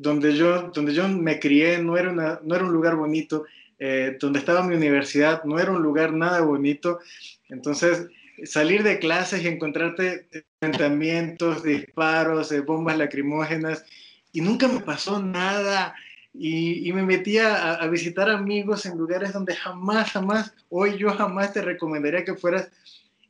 donde, 0.00 0.36
yo, 0.36 0.70
donde 0.74 0.94
yo 0.94 1.08
me 1.08 1.38
crié 1.38 1.78
no 1.78 1.96
era, 1.96 2.10
una, 2.10 2.40
no 2.42 2.54
era 2.54 2.64
un 2.64 2.72
lugar 2.72 2.96
bonito, 2.96 3.44
eh, 3.78 4.16
donde 4.20 4.38
estaba 4.38 4.62
mi 4.62 4.74
universidad 4.74 5.44
no 5.44 5.58
era 5.58 5.70
un 5.70 5.82
lugar 5.82 6.12
nada 6.12 6.40
bonito. 6.40 7.00
Entonces, 7.48 8.08
salir 8.44 8.82
de 8.82 8.98
clases 8.98 9.42
y 9.42 9.48
encontrarte 9.48 10.26
enfrentamientos, 10.60 11.62
disparos, 11.62 12.52
eh, 12.52 12.60
bombas 12.60 12.98
lacrimógenas, 12.98 13.84
y 14.32 14.40
nunca 14.40 14.68
me 14.68 14.80
pasó 14.80 15.22
nada. 15.22 15.94
Y, 16.34 16.88
y 16.88 16.92
me 16.92 17.02
metía 17.02 17.56
a, 17.56 17.74
a, 17.76 17.88
visitar 17.88 18.30
amigos 18.30 18.86
en 18.86 18.96
lugares 18.96 19.32
donde 19.32 19.56
jamás, 19.56 20.12
jamás, 20.12 20.54
hoy 20.68 20.96
yo 20.96 21.10
jamás 21.10 21.52
te 21.52 21.62
recomendaría 21.62 22.24
que 22.24 22.34
fueras, 22.34 22.70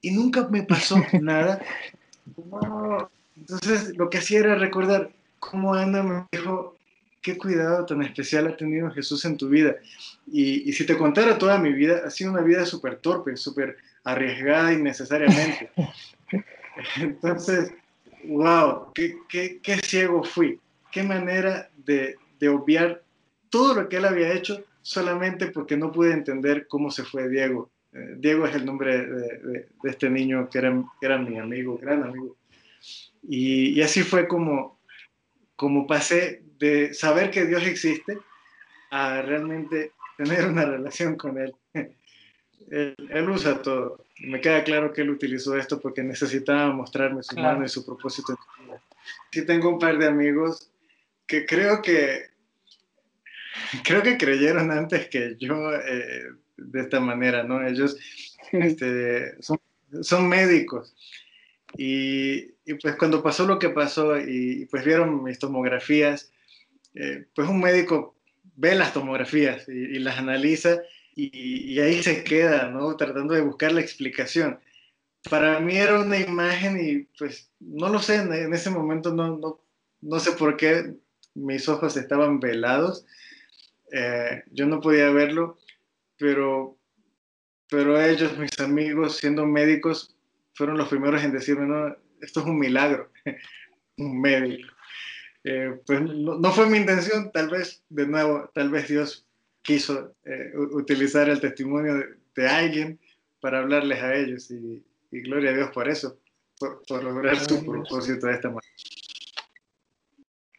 y 0.02 0.10
nunca 0.10 0.46
me 0.48 0.62
pasó 0.62 0.96
nada. 1.20 1.62
Entonces, 3.36 3.96
lo 3.96 4.10
que 4.10 4.18
hacía 4.18 4.40
era 4.40 4.54
recordar 4.56 5.10
cómo 5.38 5.74
Ana 5.74 6.02
me 6.02 6.24
dijo, 6.32 6.76
qué 7.22 7.36
cuidado 7.36 7.84
tan 7.86 8.02
especial 8.02 8.46
ha 8.46 8.56
tenido 8.56 8.90
Jesús 8.90 9.24
en 9.24 9.36
tu 9.36 9.48
vida. 9.48 9.76
Y, 10.26 10.68
y 10.68 10.72
si 10.72 10.86
te 10.86 10.96
contara 10.96 11.38
toda 11.38 11.58
mi 11.58 11.72
vida, 11.72 12.02
ha 12.06 12.10
sido 12.10 12.32
una 12.32 12.42
vida 12.42 12.64
súper 12.64 12.96
torpe, 12.96 13.36
súper 13.36 13.76
arriesgada 14.04 14.72
innecesariamente. 14.72 15.70
Entonces, 16.96 17.72
wow, 18.24 18.92
qué, 18.94 19.16
qué, 19.28 19.60
qué, 19.62 19.76
ciego 19.78 20.22
fui. 20.22 20.60
Qué 20.90 21.02
manera 21.02 21.68
de, 21.84 22.16
de, 22.38 22.48
obviar 22.48 23.02
todo 23.50 23.74
lo 23.74 23.88
que 23.88 23.96
él 23.96 24.04
había 24.04 24.32
hecho 24.32 24.64
solamente 24.82 25.48
porque 25.48 25.76
no 25.76 25.92
pude 25.92 26.12
entender 26.12 26.66
cómo 26.68 26.90
se 26.90 27.04
fue 27.04 27.28
Diego. 27.28 27.70
Eh, 27.92 28.14
Diego 28.18 28.46
es 28.46 28.54
el 28.54 28.64
nombre 28.64 29.06
de, 29.06 29.38
de, 29.38 29.68
de 29.82 29.90
este 29.90 30.08
niño 30.08 30.48
que 30.48 30.58
era, 30.58 30.82
que 31.00 31.06
era, 31.06 31.18
mi 31.18 31.38
amigo, 31.38 31.78
gran 31.78 32.04
amigo. 32.04 32.36
Y, 33.22 33.70
y 33.70 33.82
así 33.82 34.02
fue 34.02 34.26
como, 34.26 34.77
como 35.58 35.88
pasé 35.88 36.44
de 36.60 36.94
saber 36.94 37.32
que 37.32 37.44
Dios 37.44 37.66
existe 37.66 38.16
a 38.92 39.22
realmente 39.22 39.90
tener 40.16 40.46
una 40.46 40.64
relación 40.64 41.16
con 41.16 41.36
Él. 41.36 41.52
Él, 42.70 42.94
él, 43.10 43.30
usa 43.30 43.62
todo. 43.62 44.04
Me 44.20 44.42
queda 44.42 44.62
claro 44.62 44.92
que 44.92 45.00
él 45.00 45.08
utilizó 45.08 45.56
esto 45.56 45.80
porque 45.80 46.02
necesitaba 46.02 46.70
mostrarme 46.70 47.22
su 47.22 47.34
claro. 47.34 47.54
mano 47.54 47.64
y 47.64 47.68
su 47.70 47.86
propósito. 47.86 48.38
Sí 49.32 49.46
tengo 49.46 49.70
un 49.70 49.78
par 49.78 49.96
de 49.96 50.06
amigos 50.06 50.70
que 51.26 51.46
creo 51.46 51.80
que 51.80 52.26
creo 53.84 54.02
que 54.02 54.18
creyeron 54.18 54.70
antes 54.70 55.08
que 55.08 55.36
yo 55.38 55.72
eh, 55.72 56.24
de 56.56 56.80
esta 56.80 57.00
manera, 57.00 57.42
¿no? 57.44 57.66
Ellos 57.66 57.96
este, 58.52 59.40
son, 59.42 59.58
son, 60.02 60.28
médicos 60.28 60.94
y, 61.76 62.48
y, 62.68 62.74
pues 62.74 62.96
cuando 62.96 63.22
pasó 63.22 63.46
lo 63.46 63.58
que 63.58 63.70
pasó 63.70 64.18
y, 64.18 64.62
y 64.62 64.66
pues 64.66 64.84
vieron 64.84 65.22
mis 65.22 65.38
tomografías, 65.38 66.30
eh, 66.94 67.26
pues 67.34 67.48
un 67.48 67.60
médico 67.60 68.14
ve 68.56 68.74
las 68.74 68.92
tomografías 68.92 69.68
y, 69.68 69.98
las 70.00 70.18
analiza 70.18 70.82
y, 71.14 71.74
y, 71.74 71.80
ahí 71.80 72.02
se 72.02 72.24
queda, 72.24 72.70
¿no? 72.70 72.96
Tratando 72.96 73.34
de 73.34 73.40
buscar 73.40 73.72
la 73.72 73.80
explicación. 73.80 74.58
Para 75.30 75.60
mí 75.60 75.76
era 75.76 76.00
una 76.00 76.18
imagen 76.18 76.78
y 76.80 77.04
pues 77.18 77.50
no 77.60 77.88
lo 77.88 78.00
sé, 78.00 78.16
en 78.16 78.52
ese 78.52 78.70
momento 78.70 79.12
no, 79.12 79.36
no, 79.36 79.60
no 80.00 80.20
sé 80.20 80.32
por 80.32 80.56
qué 80.56 80.94
mis 81.34 81.68
ojos 81.68 81.96
estaban 81.96 82.40
velados, 82.40 83.06
eh, 83.92 84.42
yo 84.50 84.66
no 84.66 84.80
podía 84.80 85.10
verlo, 85.10 85.58
pero, 86.18 86.76
pero 87.70 88.00
ellos, 88.00 88.36
mis 88.38 88.58
amigos, 88.60 89.16
siendo 89.16 89.46
médicos, 89.46 90.16
fueron 90.54 90.76
los 90.76 90.88
primeros 90.88 91.22
en 91.22 91.32
decirme, 91.32 91.66
no, 91.66 91.96
esto 92.20 92.40
es 92.40 92.46
un 92.46 92.58
milagro, 92.58 93.10
un 93.98 94.20
médico. 94.20 94.68
Eh, 95.44 95.80
pues 95.86 96.00
no, 96.02 96.38
no, 96.38 96.52
fue 96.52 96.68
mi 96.68 96.78
intención, 96.78 97.30
tal 97.32 97.48
vez, 97.48 97.82
de 97.88 98.06
nuevo, 98.06 98.50
tal 98.54 98.70
vez 98.70 98.88
Dios 98.88 99.26
quiso 99.62 100.14
eh, 100.24 100.52
utilizar 100.56 101.28
el 101.28 101.40
testimonio 101.40 101.94
de, 101.94 102.06
de, 102.34 102.48
alguien 102.48 102.98
para 103.40 103.60
hablarles 103.60 104.02
a 104.02 104.14
ellos 104.14 104.50
y, 104.50 104.84
y 105.10 105.20
gloria 105.20 105.50
a 105.50 105.54
Dios 105.54 105.70
por 105.70 105.88
eso, 105.88 106.18
por, 106.58 106.82
por 106.86 107.04
lograr 107.04 107.38
su 107.38 107.64
propósito 107.64 108.26
de 108.26 108.32
esta 108.32 108.48
manera. 108.48 108.66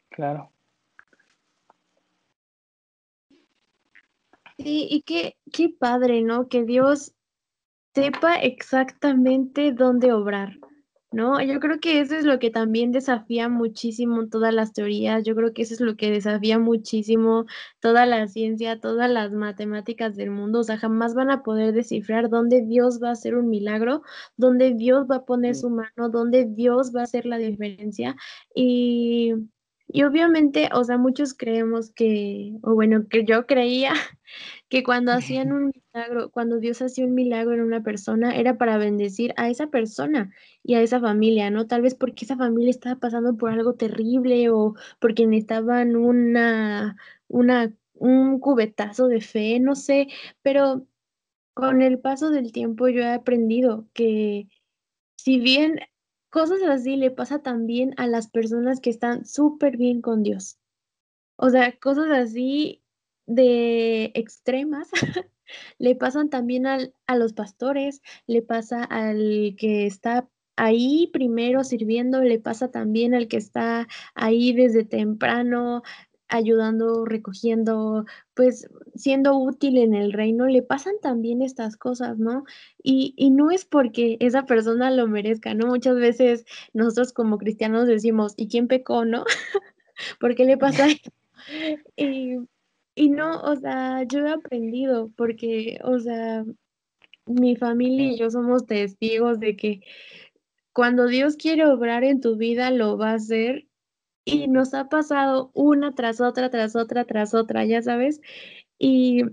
Claro. 0.10 0.52
Sí, 4.58 4.88
y 4.90 5.04
qué, 5.04 5.38
qué 5.54 5.70
padre, 5.70 6.22
¿no? 6.22 6.50
Que 6.50 6.64
Dios 6.64 7.14
sepa 7.96 8.36
exactamente 8.36 9.72
dónde 9.72 10.12
obrar. 10.12 10.58
¿No? 11.12 11.42
Yo 11.42 11.60
creo 11.60 11.80
que 11.80 12.02
eso 12.02 12.16
es 12.16 12.26
lo 12.26 12.40
que 12.40 12.52
también 12.52 12.92
desafía 12.92 13.50
muchísimo 13.50 14.28
todas 14.28 14.54
las 14.54 14.74
teorías, 14.74 15.24
yo 15.24 15.36
creo 15.36 15.54
que 15.54 15.64
eso 15.64 15.74
es 15.74 15.82
lo 15.82 15.96
que 15.96 16.12
desafía 16.12 16.60
muchísimo 16.60 17.46
toda 17.80 18.06
la 18.06 18.28
ciencia, 18.28 18.80
todas 18.80 19.10
las 19.10 19.32
matemáticas 19.32 20.16
del 20.16 20.32
mundo, 20.32 20.60
o 20.60 20.64
sea, 20.64 20.78
jamás 20.78 21.16
van 21.16 21.32
a 21.32 21.44
poder 21.44 21.74
descifrar 21.74 22.30
dónde 22.30 22.62
Dios 22.62 23.00
va 23.02 23.10
a 23.10 23.14
hacer 23.14 23.36
un 23.36 23.50
milagro, 23.50 24.04
dónde 24.38 24.74
Dios 24.74 25.08
va 25.10 25.18
a 25.18 25.26
poner 25.26 25.56
su 25.56 25.70
mano, 25.70 26.10
dónde 26.10 26.46
Dios 26.46 26.94
va 26.96 27.02
a 27.02 27.04
hacer 27.04 27.26
la 27.26 27.38
diferencia 27.38 28.16
y... 28.56 29.34
Y 29.92 30.04
obviamente, 30.04 30.70
o 30.72 30.84
sea, 30.84 31.00
muchos 31.00 31.34
creemos 31.34 31.92
que, 31.92 32.54
o 32.62 32.76
bueno, 32.76 33.08
que 33.10 33.26
yo 33.26 33.48
creía 33.48 33.94
que 34.70 34.84
cuando 34.84 35.12
hacían 35.12 35.52
un 35.52 35.72
milagro, 35.74 36.30
cuando 36.32 36.60
Dios 36.60 36.82
hacía 36.82 37.06
un 37.06 37.16
milagro 37.16 37.56
en 37.56 37.62
una 37.62 37.82
persona, 37.82 38.36
era 38.36 38.58
para 38.58 38.78
bendecir 38.78 39.34
a 39.36 39.50
esa 39.50 39.68
persona 39.68 40.32
y 40.64 40.76
a 40.76 40.82
esa 40.82 41.00
familia, 41.00 41.50
¿no? 41.50 41.68
Tal 41.68 41.82
vez 41.82 41.96
porque 41.96 42.26
esa 42.26 42.38
familia 42.38 42.70
estaba 42.70 43.00
pasando 43.00 43.36
por 43.36 43.52
algo 43.52 43.74
terrible 43.76 44.50
o 44.52 44.76
porque 45.00 45.26
necesitaban 45.26 45.96
una, 45.96 46.98
una, 47.28 47.74
un 47.96 48.40
cubetazo 48.40 49.08
de 49.08 49.22
fe, 49.22 49.60
no 49.60 49.76
sé, 49.76 50.08
pero 50.44 50.86
con 51.56 51.82
el 51.82 52.00
paso 52.00 52.30
del 52.30 52.52
tiempo 52.52 52.88
yo 52.90 53.02
he 53.02 53.12
aprendido 53.12 53.88
que 53.94 54.48
si 55.18 55.40
bien 55.40 55.80
cosas 56.30 56.62
así 56.64 56.96
le 56.96 57.12
pasa 57.12 57.42
también 57.42 57.94
a 57.98 58.08
las 58.08 58.30
personas 58.30 58.80
que 58.82 58.92
están 58.92 59.26
súper 59.26 59.78
bien 59.78 60.02
con 60.02 60.24
Dios. 60.24 60.60
O 61.38 61.50
sea, 61.50 61.78
cosas 61.80 62.10
así 62.12 62.84
de 63.30 64.12
extremas 64.16 64.90
le 65.78 65.96
pasan 65.96 66.30
también 66.30 66.66
al, 66.66 66.94
a 67.08 67.16
los 67.16 67.34
pastores, 67.34 68.02
le 68.28 68.42
pasa 68.42 68.84
al 68.84 69.56
que 69.58 69.86
está 69.86 70.28
ahí 70.58 71.10
primero 71.14 71.64
sirviendo, 71.64 72.22
le 72.22 72.40
pasa 72.40 72.72
también 72.72 73.14
al 73.14 73.28
que 73.28 73.38
está 73.38 73.88
ahí 74.16 74.52
desde 74.52 74.84
temprano 74.84 75.84
ayudando, 76.28 77.06
recogiendo, 77.06 78.06
pues 78.36 78.68
siendo 78.96 79.38
útil 79.38 79.78
en 79.78 79.96
el 79.96 80.14
reino, 80.14 80.48
le 80.48 80.62
pasan 80.62 80.94
también 81.02 81.42
estas 81.42 81.76
cosas, 81.76 82.20
¿no? 82.20 82.44
Y, 82.84 83.16
y, 83.18 83.32
no 83.32 83.50
es 83.50 83.66
porque 83.66 84.18
esa 84.20 84.46
persona 84.46 84.92
lo 84.92 85.08
merezca, 85.08 85.56
¿no? 85.56 85.68
Muchas 85.68 85.96
veces 85.96 86.46
nosotros 86.74 87.14
como 87.14 87.40
cristianos 87.40 87.88
decimos, 87.88 88.36
¿y 88.38 88.48
quién 88.48 88.68
pecó, 88.68 89.06
no? 89.06 89.26
¿Por 90.20 90.36
qué 90.36 90.46
le 90.46 90.58
pasa 90.58 90.88
esto? 90.88 91.12
Y, 91.96 92.38
y 93.00 93.08
no, 93.08 93.40
o 93.44 93.56
sea, 93.56 94.04
yo 94.04 94.28
he 94.28 94.30
aprendido 94.30 95.10
porque, 95.16 95.80
o 95.86 96.00
sea, 96.00 96.44
mi 97.26 97.56
familia 97.56 98.12
y 98.12 98.18
yo 98.18 98.30
somos 98.30 98.66
testigos 98.66 99.40
de 99.40 99.56
que 99.56 99.80
cuando 100.74 101.08
Dios 101.08 101.38
quiere 101.38 101.66
obrar 101.66 102.04
en 102.04 102.20
tu 102.20 102.36
vida, 102.36 102.72
lo 102.72 102.98
va 102.98 103.12
a 103.12 103.14
hacer 103.14 103.70
y 104.26 104.50
nos 104.50 104.74
ha 104.74 104.90
pasado 104.90 105.50
una 105.54 105.96
tras 105.96 106.20
otra, 106.20 106.50
tras 106.50 106.76
otra, 106.76 107.06
tras 107.06 107.34
otra, 107.34 107.64
ya 107.64 107.82
sabes. 107.82 108.20
Y 108.78 109.24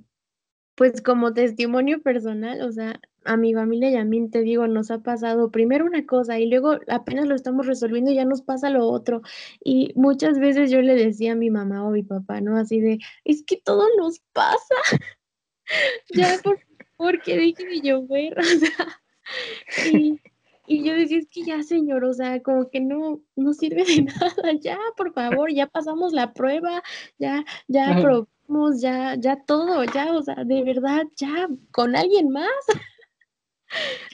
pues 0.76 1.00
como 1.00 1.33
testimonio 1.33 2.02
personal, 2.02 2.61
o 2.61 2.71
sea, 2.71 3.00
a 3.25 3.37
mi 3.37 3.54
familia 3.54 3.90
y 3.90 3.97
a 3.97 4.04
mí 4.04 4.28
te 4.28 4.42
digo, 4.42 4.68
nos 4.68 4.90
ha 4.90 4.99
pasado 4.99 5.50
primero 5.50 5.87
una 5.87 6.06
cosa 6.06 6.38
y 6.38 6.49
luego 6.49 6.78
apenas 6.88 7.26
lo 7.26 7.35
estamos 7.35 7.66
resolviendo 7.66 8.11
y 8.11 8.16
ya 8.16 8.26
nos 8.26 8.42
pasa 8.42 8.71
lo 8.71 8.87
otro. 8.87 9.23
Y 9.64 9.92
muchas 9.97 10.38
veces 10.38 10.71
yo 10.71 10.83
le 10.83 10.95
decía 10.95 11.33
a 11.33 11.35
mi 11.35 11.50
mamá 11.50 11.85
o 11.85 11.90
mi 11.90 12.02
papá, 12.02 12.42
¿no? 12.42 12.56
Así 12.59 12.80
de, 12.80 12.99
es 13.25 13.42
que 13.42 13.56
todo 13.56 13.85
nos 13.99 14.21
pasa. 14.33 14.75
ya, 16.14 16.38
por 16.45 16.61
favor, 16.97 17.23
que 17.23 17.37
deje 17.37 17.64
de 17.66 17.80
llover, 17.80 18.38
o 18.38 18.42
sea. 18.45 19.00
Y, 19.92 20.21
y 20.66 20.85
yo 20.85 20.95
decía, 20.95 21.18
es 21.18 21.28
que 21.28 21.42
ya, 21.42 21.62
señor, 21.62 22.04
o 22.04 22.12
sea, 22.12 22.42
como 22.42 22.68
que 22.68 22.80
no, 22.80 23.23
no 23.35 23.54
sirve 23.54 23.85
de 23.85 24.02
nada, 24.21 24.52
ya, 24.61 24.78
por 24.97 25.14
favor, 25.14 25.50
ya 25.52 25.66
pasamos 25.68 26.12
la 26.12 26.35
prueba, 26.35 26.83
ya, 27.18 27.47
ya 27.66 27.97
probamos, 28.00 28.28
ya, 28.80 29.14
ya 29.16 29.36
todo, 29.44 29.84
ya, 29.84 30.12
o 30.12 30.22
sea, 30.22 30.44
de 30.44 30.62
verdad, 30.62 31.04
ya, 31.16 31.48
con 31.72 31.96
alguien 31.96 32.30
más. 32.30 32.48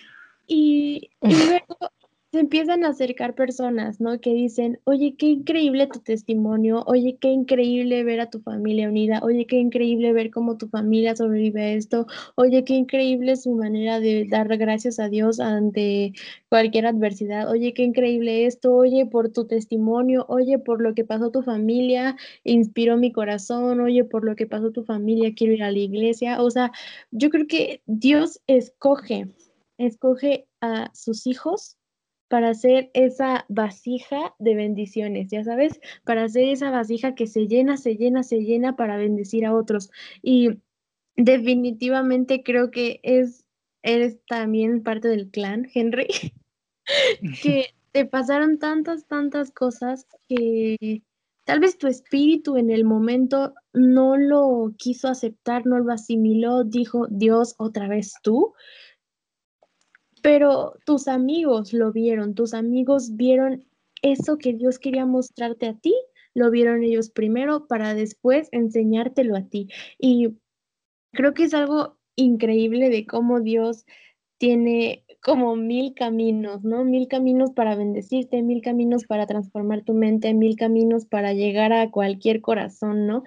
y, 0.47 1.11
y, 1.21 1.35
luego, 1.47 1.91
se 2.33 2.41
empiezan 2.41 2.83
a 2.83 2.89
acercar 2.89 3.35
personas, 3.35 4.01
¿no? 4.01 4.19
Que 4.19 4.33
dicen, 4.33 4.81
oye, 4.85 5.17
qué 5.19 5.27
increíble 5.27 5.87
tu 5.87 6.01
testimonio, 6.01 6.83
oye, 6.87 7.19
qué 7.21 7.29
increíble 7.29 8.05
ver 8.05 8.21
a 8.21 8.31
tu 8.31 8.41
familia 8.41 8.89
unida, 8.89 9.21
oye, 9.23 9.47
qué 9.47 9.57
increíble 9.57 10.15
ver 10.15 10.31
cómo 10.31 10.57
tu 10.57 10.67
familia 10.69 11.15
sobrevive 11.15 11.63
a 11.63 11.73
esto, 11.75 12.07
oye, 12.37 12.65
qué 12.65 12.73
increíble 12.73 13.37
su 13.37 13.53
manera 13.53 14.01
de 14.01 14.27
dar 14.31 14.49
gracias 14.57 14.99
a 14.99 15.11
Dios 15.11 15.41
ante 15.41 16.15
cualquier 16.49 16.87
adversidad, 16.87 17.51
oye, 17.51 17.75
qué 17.75 17.83
increíble 17.83 18.47
esto, 18.47 18.75
oye, 18.75 19.05
por 19.05 19.29
tu 19.31 19.47
testimonio, 19.47 20.25
oye, 20.29 20.59
por 20.59 20.81
lo 20.81 20.95
que 20.95 21.05
pasó 21.05 21.31
tu 21.31 21.43
familia, 21.43 22.17
inspiró 22.45 22.97
mi 22.97 23.13
corazón, 23.13 23.79
oye, 23.81 24.05
por 24.05 24.25
lo 24.25 24.37
que 24.37 24.47
pasó 24.47 24.71
tu 24.73 24.85
familia, 24.85 25.35
quiero 25.35 25.53
ir 25.53 25.63
a 25.63 25.71
la 25.71 25.79
iglesia. 25.79 26.43
O 26.43 26.51
sea, 26.51 26.73
yo 27.11 27.29
creo 27.29 27.47
que 27.47 27.83
Dios 27.85 28.41
escoge, 28.47 29.29
escoge 29.77 30.47
a 30.63 30.91
sus 30.95 31.27
hijos 31.27 31.77
para 32.33 32.49
hacer 32.49 32.91
esa 32.95 33.45
vasija 33.51 34.35
de 34.39 34.55
bendiciones, 34.55 35.29
ya 35.31 35.45
sabes, 35.45 35.79
para 36.03 36.25
hacer 36.25 36.49
esa 36.49 36.71
vasija 36.71 37.15
que 37.15 37.27
se 37.27 37.47
llena, 37.47 37.77
se 37.77 37.97
llena, 37.97 38.23
se 38.23 38.39
llena 38.39 38.75
para 38.75 38.97
bendecir 38.97 39.45
a 39.45 39.55
otros. 39.55 39.91
Y 40.23 40.63
definitivamente 41.15 42.43
creo 42.43 42.71
que 42.71 43.01
es, 43.03 43.45
eres 43.83 44.19
también 44.27 44.83
parte 44.83 45.09
del 45.09 45.29
clan, 45.29 45.69
Henry, 45.75 46.07
que 47.43 47.67
te 47.93 48.07
pasaron 48.07 48.59
tantas, 48.59 49.07
tantas 49.07 49.51
cosas 49.51 50.07
que 50.27 51.03
tal 51.45 51.61
vez 51.61 51.77
tu 51.77 51.87
espíritu 51.87 52.57
en 52.57 52.71
el 52.71 52.87
momento 52.87 53.53
no 53.75 54.17
lo 54.17 54.73
quiso 54.79 55.09
aceptar, 55.09 55.67
no 55.67 55.81
lo 55.81 55.93
asimiló, 55.93 56.65
dijo, 56.65 57.09
Dios, 57.11 57.57
otra 57.59 57.89
vez 57.89 58.15
tú, 58.23 58.55
pero 60.23 60.75
tus 60.87 61.09
amigos 61.09 61.73
lo 61.73 61.93
vieron, 61.93 62.35
tus 62.35 62.55
amigos 62.55 63.17
vieron 63.17 63.65
eso 64.03 64.39
que 64.39 64.55
Dios 64.55 64.79
quería 64.79 65.05
mostrarte 65.05 65.67
a 65.67 65.75
ti, 65.75 65.95
lo 66.35 66.51
vieron 66.51 66.83
ellos 66.83 67.11
primero 67.11 67.67
para 67.67 67.95
después 67.95 68.49
enseñártelo 68.53 69.37
a 69.37 69.43
ti. 69.43 69.69
Y 69.99 70.37
creo 71.13 71.35
que 71.35 71.45
es 71.45 71.55
algo 71.55 71.99
increíble 72.17 72.89
de 72.89 73.07
cómo 73.07 73.41
Dios 73.41 73.85
tiene 74.39 75.05
como 75.23 75.55
mil 75.55 75.95
caminos, 75.95 76.65
¿no? 76.65 76.85
Mil 76.85 77.07
caminos 77.07 77.53
para 77.53 77.77
bendecirte, 77.77 78.43
mil 78.43 78.61
caminos 78.61 79.05
para 79.05 79.27
transformar 79.27 79.85
tu 79.85 79.95
mente, 79.95 80.35
mil 80.35 80.57
caminos 80.57 81.07
para 81.07 81.33
llegar 81.33 81.73
a 81.73 81.93
cualquier 81.93 82.41
corazón, 82.41 83.07
¿no? 83.07 83.23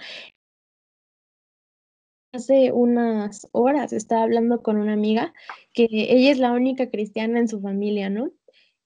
Hace 2.36 2.74
unas 2.74 3.48
horas 3.54 3.94
estaba 3.94 4.24
hablando 4.24 4.62
con 4.62 4.75
una 4.75 4.92
amiga 4.92 5.34
que 5.72 5.88
ella 5.89 6.32
es 6.32 6.38
la 6.38 6.51
única 6.51 6.89
cristiana 6.89 7.39
en 7.39 7.48
su 7.48 7.62
familia, 7.62 8.10
¿no? 8.10 8.30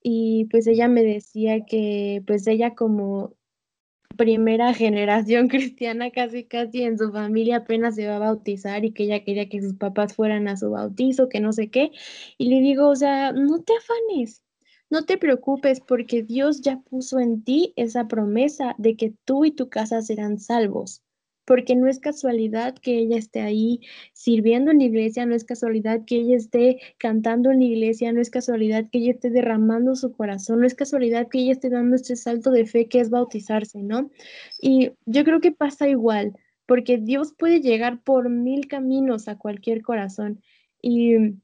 Y 0.00 0.44
pues 0.52 0.68
ella 0.68 0.86
me 0.86 1.02
decía 1.02 1.64
que 1.64 2.22
pues 2.28 2.46
ella 2.46 2.76
como 2.76 3.34
primera 4.16 4.72
generación 4.72 5.48
cristiana 5.48 6.12
casi 6.12 6.44
casi 6.44 6.84
en 6.84 6.96
su 6.96 7.10
familia 7.10 7.56
apenas 7.56 7.96
se 7.96 8.06
va 8.06 8.16
a 8.16 8.20
bautizar 8.20 8.84
y 8.84 8.92
que 8.92 9.02
ella 9.02 9.24
quería 9.24 9.48
que 9.48 9.60
sus 9.60 9.74
papás 9.74 10.14
fueran 10.14 10.46
a 10.46 10.56
su 10.56 10.70
bautizo, 10.70 11.28
que 11.28 11.40
no 11.40 11.52
sé 11.52 11.70
qué. 11.70 11.90
Y 12.38 12.50
le 12.50 12.60
digo, 12.60 12.88
o 12.88 12.94
sea, 12.94 13.32
no 13.32 13.62
te 13.64 13.72
afanes, 13.76 14.44
no 14.90 15.06
te 15.06 15.18
preocupes 15.18 15.80
porque 15.80 16.22
Dios 16.22 16.60
ya 16.60 16.78
puso 16.88 17.18
en 17.18 17.42
ti 17.42 17.72
esa 17.74 18.06
promesa 18.06 18.76
de 18.78 18.94
que 18.96 19.12
tú 19.24 19.44
y 19.44 19.50
tu 19.50 19.68
casa 19.68 20.02
serán 20.02 20.38
salvos 20.38 21.02
porque 21.50 21.74
no 21.74 21.88
es 21.88 21.98
casualidad 21.98 22.76
que 22.76 22.96
ella 22.96 23.16
esté 23.16 23.40
ahí 23.40 23.80
sirviendo 24.12 24.70
en 24.70 24.78
la 24.78 24.84
iglesia, 24.84 25.26
no 25.26 25.34
es 25.34 25.42
casualidad 25.42 26.04
que 26.06 26.14
ella 26.14 26.36
esté 26.36 26.78
cantando 26.96 27.50
en 27.50 27.58
la 27.58 27.64
iglesia, 27.64 28.12
no 28.12 28.20
es 28.20 28.30
casualidad 28.30 28.88
que 28.88 28.98
ella 28.98 29.10
esté 29.10 29.30
derramando 29.30 29.96
su 29.96 30.12
corazón, 30.12 30.60
no 30.60 30.66
es 30.68 30.76
casualidad 30.76 31.26
que 31.26 31.40
ella 31.40 31.50
esté 31.50 31.68
dando 31.68 31.96
este 31.96 32.14
salto 32.14 32.52
de 32.52 32.66
fe 32.66 32.86
que 32.86 33.00
es 33.00 33.10
bautizarse, 33.10 33.82
¿no? 33.82 34.12
Y 34.60 34.92
yo 35.06 35.24
creo 35.24 35.40
que 35.40 35.50
pasa 35.50 35.88
igual, 35.88 36.34
porque 36.66 36.98
Dios 36.98 37.34
puede 37.36 37.60
llegar 37.60 38.00
por 38.04 38.30
mil 38.30 38.68
caminos 38.68 39.26
a 39.26 39.36
cualquier 39.36 39.82
corazón. 39.82 40.40
Y 40.80 41.34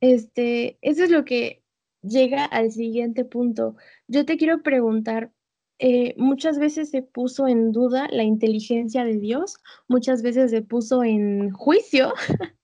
este, 0.00 0.76
eso 0.82 1.02
es 1.02 1.10
lo 1.10 1.24
que 1.24 1.62
llega 2.02 2.44
al 2.44 2.72
siguiente 2.72 3.24
punto. 3.24 3.76
Yo 4.06 4.26
te 4.26 4.36
quiero 4.36 4.62
preguntar, 4.62 5.32
eh, 5.78 6.14
muchas 6.16 6.58
veces 6.58 6.90
se 6.90 7.02
puso 7.02 7.48
en 7.48 7.72
duda 7.72 8.08
la 8.10 8.22
inteligencia 8.22 9.04
de 9.04 9.18
Dios, 9.18 9.56
muchas 9.88 10.22
veces 10.22 10.50
se 10.50 10.62
puso 10.62 11.02
en 11.02 11.50
juicio 11.50 12.14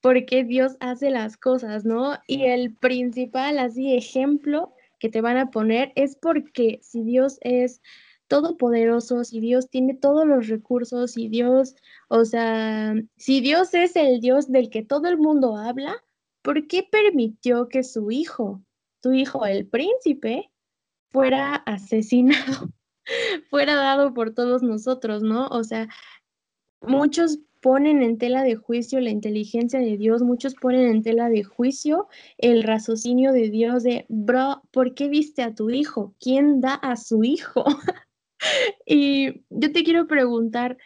por 0.00 0.24
qué 0.26 0.44
Dios 0.44 0.76
hace 0.80 1.10
las 1.10 1.36
cosas, 1.36 1.84
¿no? 1.84 2.14
Y 2.26 2.44
el 2.44 2.74
principal, 2.74 3.58
así, 3.58 3.94
ejemplo 3.94 4.72
que 4.98 5.08
te 5.08 5.20
van 5.20 5.36
a 5.36 5.50
poner 5.50 5.92
es 5.96 6.16
porque 6.16 6.78
si 6.82 7.02
Dios 7.02 7.38
es 7.42 7.82
todopoderoso, 8.28 9.24
si 9.24 9.40
Dios 9.40 9.68
tiene 9.68 9.94
todos 9.94 10.26
los 10.26 10.48
recursos, 10.48 11.12
si 11.12 11.28
Dios, 11.28 11.74
o 12.08 12.24
sea, 12.24 12.94
si 13.16 13.40
Dios 13.40 13.74
es 13.74 13.96
el 13.96 14.20
Dios 14.20 14.50
del 14.50 14.70
que 14.70 14.82
todo 14.82 15.08
el 15.08 15.18
mundo 15.18 15.56
habla, 15.56 15.94
¿por 16.42 16.66
qué 16.66 16.82
permitió 16.90 17.68
que 17.68 17.82
su 17.82 18.10
hijo, 18.10 18.62
tu 19.00 19.12
hijo, 19.12 19.46
el 19.46 19.66
príncipe, 19.66 20.50
fuera 21.10 21.54
asesinado, 21.54 22.70
fuera 23.50 23.74
dado 23.74 24.14
por 24.14 24.32
todos 24.34 24.62
nosotros, 24.62 25.22
¿no? 25.22 25.46
O 25.48 25.64
sea, 25.64 25.88
muchos 26.80 27.38
ponen 27.60 28.02
en 28.02 28.18
tela 28.18 28.44
de 28.44 28.54
juicio 28.54 29.00
la 29.00 29.10
inteligencia 29.10 29.80
de 29.80 29.96
Dios, 29.96 30.22
muchos 30.22 30.54
ponen 30.54 30.88
en 30.88 31.02
tela 31.02 31.28
de 31.28 31.42
juicio 31.42 32.06
el 32.38 32.62
raciocinio 32.62 33.32
de 33.32 33.50
Dios 33.50 33.82
de, 33.82 34.06
bro, 34.08 34.62
¿por 34.70 34.94
qué 34.94 35.08
viste 35.08 35.42
a 35.42 35.54
tu 35.54 35.70
hijo? 35.70 36.14
¿Quién 36.20 36.60
da 36.60 36.74
a 36.74 36.96
su 36.96 37.24
hijo? 37.24 37.64
y 38.86 39.42
yo 39.50 39.72
te 39.72 39.82
quiero 39.82 40.06
preguntar, 40.06 40.76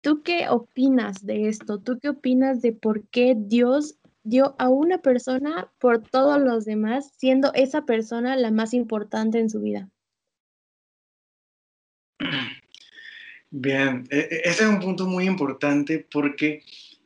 ¿tú 0.00 0.22
qué 0.22 0.48
opinas 0.48 1.26
de 1.26 1.48
esto? 1.48 1.78
¿Tú 1.78 1.98
qué 1.98 2.08
opinas 2.08 2.62
de 2.62 2.72
por 2.72 3.06
qué 3.08 3.34
Dios 3.36 3.98
dio 4.26 4.56
a 4.58 4.68
una 4.68 4.98
persona 4.98 5.70
por 5.78 6.02
todos 6.02 6.40
los 6.40 6.64
demás, 6.64 7.12
siendo 7.16 7.52
esa 7.54 7.86
persona 7.86 8.36
la 8.36 8.50
más 8.50 8.74
importante 8.74 9.38
en 9.38 9.48
su 9.48 9.60
vida. 9.60 9.88
Bien, 13.50 14.06
e, 14.10 14.18
e, 14.18 14.40
ese 14.44 14.64
es 14.64 14.68
un 14.68 14.80
punto 14.80 15.06
muy 15.06 15.26
importante 15.26 16.06
porque, 16.10 16.64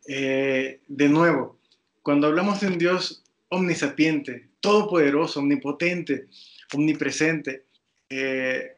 eh, 0.09 0.81
de 0.89 1.09
nuevo, 1.09 1.61
cuando 2.03 2.27
hablamos 2.27 2.61
de 2.61 2.69
un 2.69 2.79
Dios 2.79 3.23
omnisapiente, 3.51 4.49
todopoderoso, 4.61 5.41
omnipotente, 5.41 6.27
omnipresente, 6.73 7.67
eh, 8.09 8.77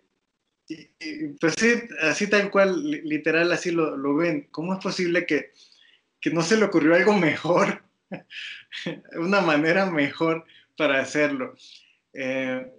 pues 1.41 1.55
sí, 1.59 1.75
así 2.01 2.29
tal 2.29 2.51
cual, 2.51 2.91
literal, 2.91 3.53
así 3.53 3.71
lo, 3.71 4.17
ven, 4.17 4.49
¿cómo 4.51 4.75
es 4.75 4.81
posible 4.83 5.27
que, 5.27 5.53
que 6.21 6.31
no 6.31 6.43
se 6.43 6.57
le 6.57 6.65
ocurrió 6.65 6.95
algo 6.95 7.15
mejor 7.15 7.83
una 9.17 9.41
manera 9.41 9.87
mejor 9.91 10.45
para 10.77 11.01
hacerlo. 11.01 11.55
Eh, 12.13 12.71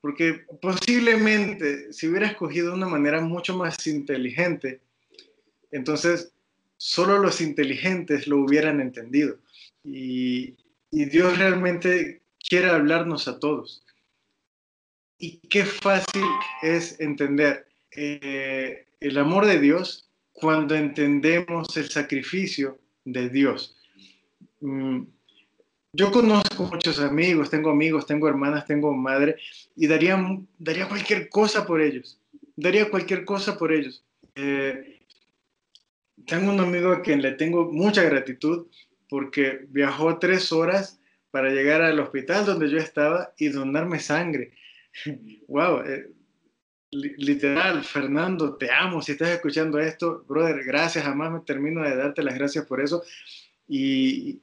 porque 0.00 0.44
posiblemente 0.60 1.92
si 1.92 2.08
hubiera 2.08 2.26
escogido 2.26 2.74
una 2.74 2.88
manera 2.88 3.20
mucho 3.20 3.56
más 3.56 3.86
inteligente, 3.86 4.80
entonces 5.70 6.32
solo 6.76 7.18
los 7.18 7.40
inteligentes 7.40 8.26
lo 8.26 8.38
hubieran 8.38 8.80
entendido. 8.80 9.38
Y, 9.84 10.56
Dios 10.90 11.38
realmente 11.38 12.20
quiere 12.46 12.68
hablarnos 12.68 13.26
a 13.26 13.38
todos. 13.38 13.82
Y 15.18 15.38
qué 15.48 15.64
fácil 15.64 16.24
es 16.60 17.00
entender 17.00 17.66
eh, 17.92 18.84
el 19.00 19.16
amor 19.16 19.46
de 19.46 19.58
Dios 19.58 20.10
cuando 20.32 20.74
entendemos 20.74 21.74
el 21.78 21.88
sacrificio 21.88 22.78
de 23.06 23.30
Dios. 23.30 23.81
Mm, 24.62 25.02
yo 25.92 26.10
conozco 26.10 26.64
muchos 26.64 27.00
amigos, 27.00 27.50
tengo 27.50 27.70
amigos, 27.70 28.06
tengo 28.06 28.28
hermanas, 28.28 28.64
tengo 28.64 28.94
madre, 28.94 29.36
y 29.76 29.86
daría, 29.86 30.16
daría 30.58 30.88
cualquier 30.88 31.28
cosa 31.28 31.66
por 31.66 31.82
ellos. 31.82 32.18
Daría 32.56 32.88
cualquier 32.88 33.24
cosa 33.24 33.58
por 33.58 33.72
ellos. 33.72 34.04
Eh, 34.34 35.00
tengo 36.26 36.52
un 36.52 36.60
amigo 36.60 36.92
a 36.92 37.02
quien 37.02 37.20
le 37.20 37.32
tengo 37.32 37.70
mucha 37.70 38.02
gratitud 38.04 38.68
porque 39.08 39.66
viajó 39.68 40.18
tres 40.18 40.52
horas 40.52 41.00
para 41.30 41.50
llegar 41.50 41.82
al 41.82 41.98
hospital 41.98 42.46
donde 42.46 42.70
yo 42.70 42.78
estaba 42.78 43.34
y 43.36 43.48
donarme 43.48 43.98
sangre. 43.98 44.52
wow, 45.48 45.80
eh, 45.80 46.10
literal, 46.90 47.82
Fernando, 47.84 48.54
te 48.56 48.70
amo. 48.70 49.02
Si 49.02 49.12
estás 49.12 49.30
escuchando 49.30 49.78
esto, 49.78 50.24
brother, 50.28 50.62
gracias. 50.64 51.04
Jamás 51.04 51.32
me 51.32 51.40
termino 51.40 51.82
de 51.82 51.96
darte 51.96 52.22
las 52.22 52.34
gracias 52.34 52.64
por 52.66 52.80
eso. 52.80 53.02
Y, 53.68 54.40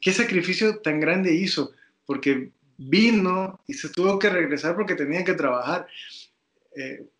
qué 0.00 0.12
sacrificio 0.12 0.78
tan 0.78 1.00
grande 1.00 1.34
hizo, 1.34 1.72
porque 2.06 2.52
vino 2.78 3.60
y 3.66 3.74
se 3.74 3.90
tuvo 3.90 4.18
que 4.18 4.30
regresar 4.30 4.74
porque 4.74 4.94
tenía 4.94 5.24
que 5.24 5.34
trabajar. 5.34 5.86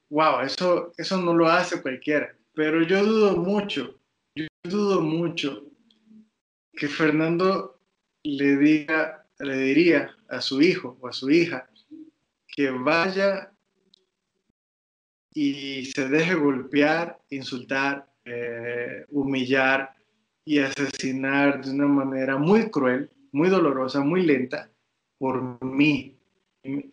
wow, 0.08 0.40
eh, 0.40 0.46
eso, 0.46 0.92
eso 0.96 1.20
no 1.20 1.34
lo 1.34 1.48
hace 1.48 1.82
cualquiera. 1.82 2.34
Pero 2.54 2.82
yo 2.82 3.04
dudo 3.04 3.36
mucho, 3.36 4.00
yo 4.34 4.46
dudo 4.64 5.00
mucho 5.00 5.64
que 6.72 6.88
Fernando 6.88 7.80
le 8.22 8.56
diga 8.56 9.18
le 9.40 9.56
diría 9.56 10.16
a 10.28 10.40
su 10.40 10.60
hijo 10.60 10.98
o 11.00 11.08
a 11.08 11.12
su 11.12 11.30
hija 11.30 11.68
que 12.46 12.70
vaya 12.70 13.52
y 15.32 15.84
se 15.86 16.08
deje 16.08 16.34
golpear, 16.34 17.20
insultar, 17.30 18.10
eh, 18.24 19.04
humillar 19.10 19.94
y 20.48 20.60
asesinar 20.60 21.62
de 21.62 21.72
una 21.72 21.86
manera 21.86 22.38
muy 22.38 22.70
cruel, 22.70 23.10
muy 23.32 23.50
dolorosa, 23.50 24.00
muy 24.00 24.24
lenta 24.24 24.70
por 25.18 25.62
mí. 25.62 26.16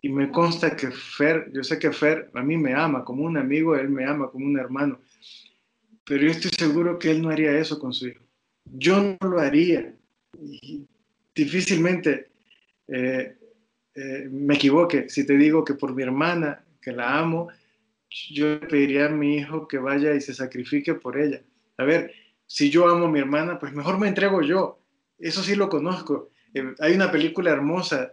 Y, 0.02 0.10
me 0.10 0.30
consta 0.30 0.76
que 0.76 0.90
Fer, 0.90 1.50
yo 1.54 1.64
sé 1.64 1.78
que 1.78 1.90
Fer 1.90 2.30
a 2.34 2.42
mí 2.42 2.58
me 2.58 2.74
ama 2.74 3.02
como 3.02 3.22
un 3.24 3.38
amigo, 3.38 3.74
él 3.74 3.88
me 3.88 4.04
ama 4.04 4.30
como 4.30 4.44
un 4.44 4.58
hermano, 4.58 5.00
pero 6.04 6.24
yo 6.24 6.32
estoy 6.32 6.50
seguro 6.50 6.98
que 6.98 7.10
él 7.10 7.22
no 7.22 7.30
haría 7.30 7.58
eso 7.58 7.78
con 7.78 7.94
su 7.94 8.08
hijo. 8.08 8.22
Yo 8.64 9.00
no 9.00 9.26
lo 9.26 9.40
haría. 9.40 9.90
difícilmente 11.34 12.28
eh, 12.88 13.36
eh, 13.94 14.28
me 14.30 14.56
equivoque 14.56 15.08
si 15.08 15.24
te 15.24 15.34
digo 15.38 15.64
que 15.64 15.72
por 15.72 15.94
mi 15.94 16.02
hermana, 16.02 16.62
que 16.82 16.92
la 16.92 17.18
amo, 17.18 17.48
yo 18.30 18.60
pediría 18.60 19.06
a 19.06 19.08
mi 19.08 19.36
hijo 19.38 19.66
que 19.66 19.78
vaya 19.78 20.14
y 20.14 20.20
se 20.20 20.34
sacrifique 20.34 20.92
por 20.94 21.18
ella. 21.18 21.40
A 21.78 21.84
ver, 21.84 22.12
si 22.46 22.70
yo 22.70 22.88
amo 22.88 23.06
a 23.06 23.10
mi 23.10 23.18
hermana, 23.18 23.58
pues 23.58 23.72
mejor 23.72 23.98
me 23.98 24.08
entrego 24.08 24.42
yo. 24.42 24.80
Eso 25.18 25.42
sí 25.42 25.54
lo 25.54 25.68
conozco. 25.68 26.30
Eh, 26.54 26.74
hay 26.78 26.94
una 26.94 27.10
película 27.10 27.50
hermosa, 27.50 28.12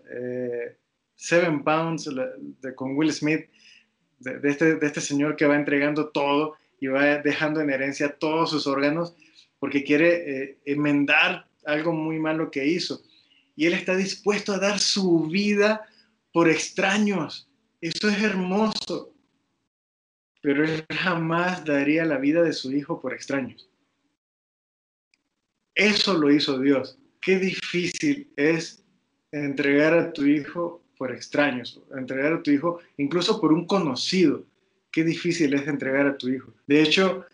Seven 1.16 1.64
Pounds, 1.64 2.10
de, 2.62 2.76
con 2.76 2.96
Will 2.96 3.14
Smith, 3.14 3.46
de, 4.20 4.50
este, 4.50 4.76
de 4.76 4.88
este 4.88 5.02
señor 5.02 5.36
que 5.36 5.46
va 5.46 5.56
entregando 5.56 6.10
todo 6.10 6.56
y 6.80 6.88
va 6.88 7.18
dejando 7.18 7.62
en 7.62 7.70
herencia 7.70 8.18
todos 8.18 8.50
sus 8.50 8.68
órganos 8.68 9.16
porque 9.60 9.84
quiere 9.84 10.60
enmendar 10.66 11.48
algo 11.66 11.94
muy 11.94 12.20
malo 12.20 12.52
que 12.52 12.66
hizo 12.66 13.02
y 13.56 13.66
Él 13.68 13.74
está 13.74 13.96
dispuesto 13.96 14.54
a 14.54 14.60
dar 14.60 14.80
su 14.80 15.28
vida 15.28 15.86
por 16.32 16.50
extraños. 16.50 17.50
Eso 17.82 18.10
es 18.10 18.22
hermoso. 18.22 19.14
Pero 20.42 20.66
Él 20.66 20.86
jamás 20.90 21.64
daría 21.64 22.06
la 22.06 22.18
vida 22.18 22.42
de 22.42 22.54
su 22.54 22.72
hijo 22.72 23.00
por 23.00 23.14
extraños. 23.14 23.70
Eso 25.76 26.14
lo 26.16 26.32
hizo 26.32 26.60
Dios. 26.60 26.98
Qué 27.22 27.40
difícil 27.40 28.32
es 28.36 28.84
entregar 29.32 29.94
a 29.94 30.14
tu 30.14 30.26
hijo 30.26 30.82
por 30.98 31.12
extraños, 31.12 31.82
entregar 31.98 32.34
a 32.34 32.44
tu 32.44 32.52
hijo 32.52 32.80
incluso 32.98 33.42
por 33.42 33.52
un 33.52 33.66
conocido. 33.66 34.44
Qué 34.92 35.04
difícil 35.04 35.54
es 35.54 35.68
entregar 35.68 36.06
a 36.06 36.18
tu 36.18 36.30
hijo. 36.30 36.54
De 36.68 36.82
hecho, 36.82 37.26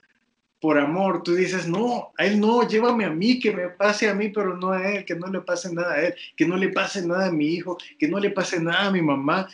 por 0.61 0.77
amor, 0.77 1.23
tú 1.23 1.35
dices, 1.35 1.67
no, 1.67 2.11
a 2.17 2.25
él 2.25 2.39
no, 2.39 2.67
llévame 2.67 3.05
a 3.05 3.09
mí, 3.09 3.39
que 3.39 3.51
me 3.51 3.69
pase 3.69 4.09
a 4.09 4.13
mí, 4.13 4.29
pero 4.29 4.57
no 4.57 4.71
a 4.71 4.91
él, 4.91 5.05
que 5.05 5.15
no 5.15 5.27
le 5.27 5.41
pase 5.41 5.73
nada 5.73 5.93
a 5.93 6.01
él, 6.01 6.15
que 6.35 6.45
no 6.45 6.57
le 6.57 6.69
pase 6.69 7.05
nada 7.05 7.27
a 7.27 7.31
mi 7.31 7.47
hijo, 7.47 7.77
que 7.97 8.07
no 8.07 8.19
le 8.19 8.29
pase 8.29 8.59
nada 8.59 8.87
a 8.87 8.91
mi 8.91 9.01
mamá, 9.01 9.47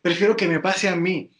prefiero 0.00 0.36
que 0.36 0.46
me 0.46 0.60
pase 0.60 0.88
a 0.88 0.96
mí. 0.96 1.30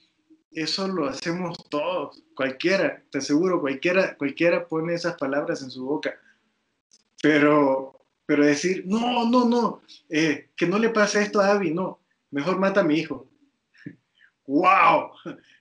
Eso 0.51 0.89
lo 0.89 1.09
hacemos 1.09 1.57
todos, 1.71 2.23
cualquiera, 2.35 3.03
te 3.11 3.19
aseguro, 3.19 3.61
cualquiera, 3.61 4.17
cualquiera 4.17 4.67
pone 4.67 4.95
esas 4.95 5.15
palabras 5.15 5.63
en 5.63 5.71
su 5.71 5.85
boca. 5.85 6.15
Pero, 7.23 8.05
pero 8.27 8.45
decir, 8.45 8.83
no, 8.85 9.31
no, 9.31 9.49
no, 9.49 9.81
eh, 10.11 10.49
que 10.57 10.67
no 10.67 10.77
le 10.79 10.91
pase 10.91 11.23
esto 11.23 11.41
a 11.41 11.53
Abby, 11.53 11.73
no, 11.73 12.01
mejor 12.33 12.59
mata 12.59 12.81
a 12.81 12.85
mi 12.85 12.99
hijo. 12.99 13.31
¡Wow! 14.47 15.13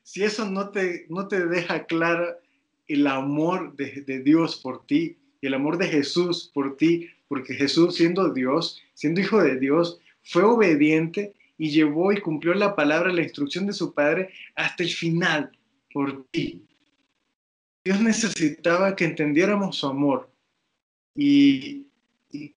Si 0.01 0.23
eso 0.23 0.49
no 0.49 0.69
te, 0.71 1.05
no 1.09 1.27
te 1.27 1.45
deja 1.45 1.85
clara 1.85 2.35
el 2.87 3.05
amor 3.05 3.75
de, 3.75 4.21
Dios 4.23 4.55
por 4.55 4.87
ti, 4.87 5.19
el 5.43 5.53
amor 5.53 5.77
de 5.77 5.87
Jesús 5.87 6.49
por 6.51 6.77
ti, 6.77 7.07
porque 7.27 7.53
Jesús 7.53 7.95
siendo 7.95 8.33
Dios, 8.33 8.81
siendo 8.95 9.21
hijo 9.21 9.41
de 9.41 9.59
Dios, 9.59 9.99
fue 10.23 10.43
obediente 10.43 11.35
y 11.59 11.69
llevó 11.69 12.11
y 12.11 12.19
cumplió 12.21 12.55
la 12.55 12.75
palabra, 12.75 13.13
la 13.13 13.21
instrucción 13.21 13.67
de 13.67 13.73
su 13.73 13.93
Padre 13.93 14.31
hasta 14.55 14.81
el 14.81 14.89
final 14.89 15.51
por 15.93 16.25
ti. 16.31 16.65
Dios 17.85 18.01
necesitaba 18.01 18.95
que 18.95 19.05
entendiéramos 19.05 19.77
su 19.77 19.85
amor 19.85 20.30
y, 21.15 21.87
y, 22.31 22.55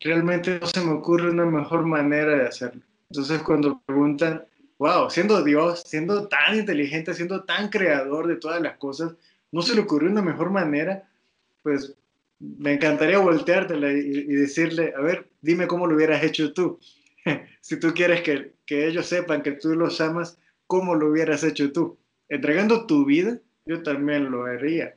realmente 0.00 0.58
no 0.60 0.66
se 0.66 0.80
me 0.80 0.92
ocurre 0.92 1.30
una 1.30 1.46
mejor 1.46 1.86
manera 1.86 2.36
de 2.36 2.48
hacerlo. 2.48 2.82
Entonces 3.10 3.42
cuando 3.42 3.80
preguntan, 3.84 4.44
wow, 4.78 5.10
siendo 5.10 5.42
Dios, 5.44 5.82
siendo 5.86 6.28
tan 6.28 6.56
inteligente, 6.56 7.12
siendo 7.14 7.44
tan 7.44 7.68
creador 7.68 8.26
de 8.26 8.36
todas 8.36 8.60
las 8.62 8.78
cosas, 8.78 9.14
no 9.52 9.62
se 9.62 9.74
le 9.74 9.82
ocurrió 9.82 10.10
una 10.10 10.22
mejor 10.22 10.50
manera, 10.50 11.08
pues 11.62 11.94
me 12.38 12.72
encantaría 12.72 13.18
volteártela 13.18 13.92
y, 13.92 13.98
y, 13.98 14.34
decirle, 14.34 14.94
a 14.96 15.00
ver, 15.00 15.28
dime 15.42 15.66
cómo 15.66 15.86
lo 15.86 15.96
hubieras 15.96 16.22
hecho 16.22 16.52
tú. 16.52 16.78
si 17.60 17.78
tú 17.78 17.92
quieres 17.92 18.22
que, 18.22 18.54
que, 18.64 18.86
ellos 18.86 19.06
sepan 19.06 19.42
que 19.42 19.52
tú 19.52 19.74
los 19.74 20.00
amas, 20.00 20.38
¿cómo 20.66 20.94
lo 20.94 21.10
hubieras 21.10 21.44
hecho 21.44 21.70
tú? 21.72 21.98
Entregando 22.28 22.86
tu 22.86 23.04
vida, 23.04 23.38
yo 23.66 23.82
también 23.82 24.30
lo 24.30 24.44
haría. 24.44 24.94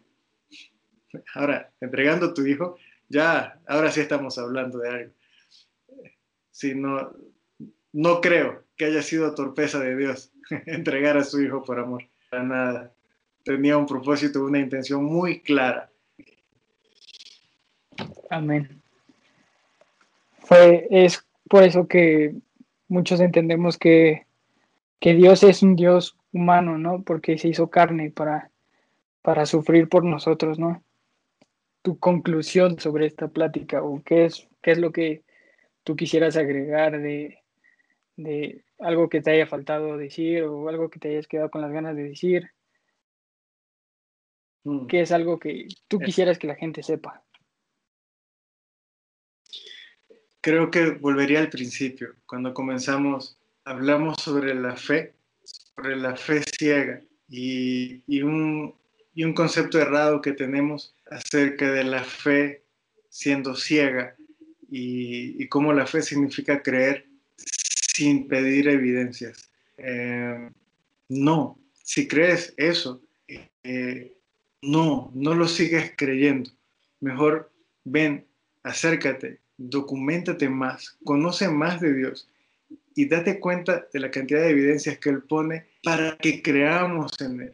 Ahora, 1.36 1.72
entregando 1.82 2.34
tu 2.34 2.46
hijo, 2.46 2.78
ya, 3.14 3.60
ahora 3.68 3.92
sí 3.92 4.02
estamos 4.02 4.38
hablando 4.40 4.80
de 4.80 4.90
algo. 4.90 5.14
Si 6.50 6.74
no, 6.74 7.14
no 7.92 8.22
creo 8.22 8.64
que 8.76 8.86
haya 8.86 9.04
sido 9.04 9.36
torpeza 9.36 9.80
de 9.80 9.96
Dios 9.96 10.32
entregar 10.66 11.16
a 11.18 11.24
su 11.24 11.42
hijo 11.42 11.64
por 11.64 11.80
amor. 11.80 12.04
Para 12.30 12.44
nada 12.44 12.94
tenía 13.44 13.78
un 13.78 13.86
propósito, 13.86 14.44
una 14.44 14.60
intención 14.60 15.04
muy 15.04 15.42
clara. 15.42 15.92
Amén. 18.30 18.82
Fue, 20.40 20.88
es 20.90 21.24
por 21.48 21.64
eso 21.64 21.88
que 21.88 22.34
muchos 22.88 23.20
entendemos 23.20 23.78
que, 23.78 24.26
que 25.00 25.14
Dios 25.14 25.44
es 25.44 25.62
un 25.62 25.76
Dios 25.76 26.18
humano, 26.32 26.80
¿no? 26.80 27.04
Porque 27.04 27.38
se 27.38 27.50
hizo 27.50 27.70
carne 27.70 28.10
para, 28.10 28.50
para 29.22 29.46
sufrir 29.46 29.88
por 29.88 30.04
nosotros, 30.04 30.58
¿no? 30.58 30.84
Tu 31.84 32.00
conclusión 32.00 32.80
sobre 32.80 33.06
esta 33.06 33.28
plática 33.28 33.84
o 33.84 34.02
qué 34.04 34.26
es, 34.26 34.48
qué 34.62 34.72
es 34.72 34.80
lo 34.80 34.92
que 34.92 35.24
tú 35.84 35.96
quisieras 35.96 36.36
agregar 36.38 37.00
de, 37.00 37.44
de 38.16 38.64
algo 38.80 39.10
que 39.10 39.22
te 39.22 39.32
haya 39.32 39.48
faltado 39.48 39.98
decir 39.98 40.44
o 40.44 40.68
algo 40.70 40.90
que 40.90 41.00
te 41.00 41.10
hayas 41.10 41.28
quedado 41.28 41.52
con 41.52 41.62
las 41.62 41.72
ganas 41.72 41.96
de 41.96 42.04
decir. 42.04 42.50
Mm. 44.64 44.88
¿Qué 44.88 45.02
es 45.02 45.12
algo 45.12 45.40
que 45.40 45.68
tú 45.88 46.00
quisieras 46.00 46.40
que 46.40 46.48
la 46.48 46.56
gente 46.56 46.84
sepa? 46.84 47.24
Creo 50.42 50.70
que 50.70 50.92
volvería 50.92 51.40
al 51.40 51.50
principio, 51.50 52.16
cuando 52.26 52.54
comenzamos, 52.54 53.40
hablamos 53.64 54.18
sobre 54.22 54.54
la 54.54 54.76
fe, 54.76 55.16
sobre 55.44 55.96
la 55.96 56.18
fe 56.18 56.42
ciega 56.44 57.02
y, 57.30 58.04
y, 58.08 58.22
un, 58.24 58.76
y 59.16 59.24
un 59.24 59.34
concepto 59.34 59.80
errado 59.80 60.22
que 60.22 60.32
tenemos 60.32 60.96
acerca 61.10 61.72
de 61.72 61.84
la 61.84 62.04
fe 62.04 62.64
siendo 63.10 63.56
ciega 63.56 64.16
y, 64.70 65.42
y 65.42 65.48
cómo 65.48 65.72
la 65.74 65.86
fe 65.86 66.02
significa 66.02 66.62
creer 66.64 67.06
sin 67.96 68.28
pedir 68.28 68.68
evidencias. 68.68 69.50
Eh, 69.78 70.50
no, 71.10 71.60
si 71.84 72.08
crees 72.08 72.54
eso, 72.58 73.02
eh, 73.64 74.18
no, 74.62 75.12
no 75.14 75.36
lo 75.36 75.48
sigues 75.48 75.94
creyendo. 75.96 76.50
Mejor 77.00 77.52
ven, 77.84 78.26
acércate, 78.64 79.40
documentate 79.58 80.50
más, 80.50 80.98
conoce 81.04 81.50
más 81.50 81.80
de 81.82 81.94
Dios 81.94 82.30
y 82.96 83.06
date 83.08 83.40
cuenta 83.40 83.88
de 83.92 84.00
la 84.00 84.12
cantidad 84.12 84.42
de 84.42 84.50
evidencias 84.50 84.98
que 84.98 85.10
Él 85.10 85.24
pone 85.24 85.66
para 85.84 86.18
que 86.18 86.42
creamos 86.42 87.12
en 87.20 87.42
Él, 87.42 87.54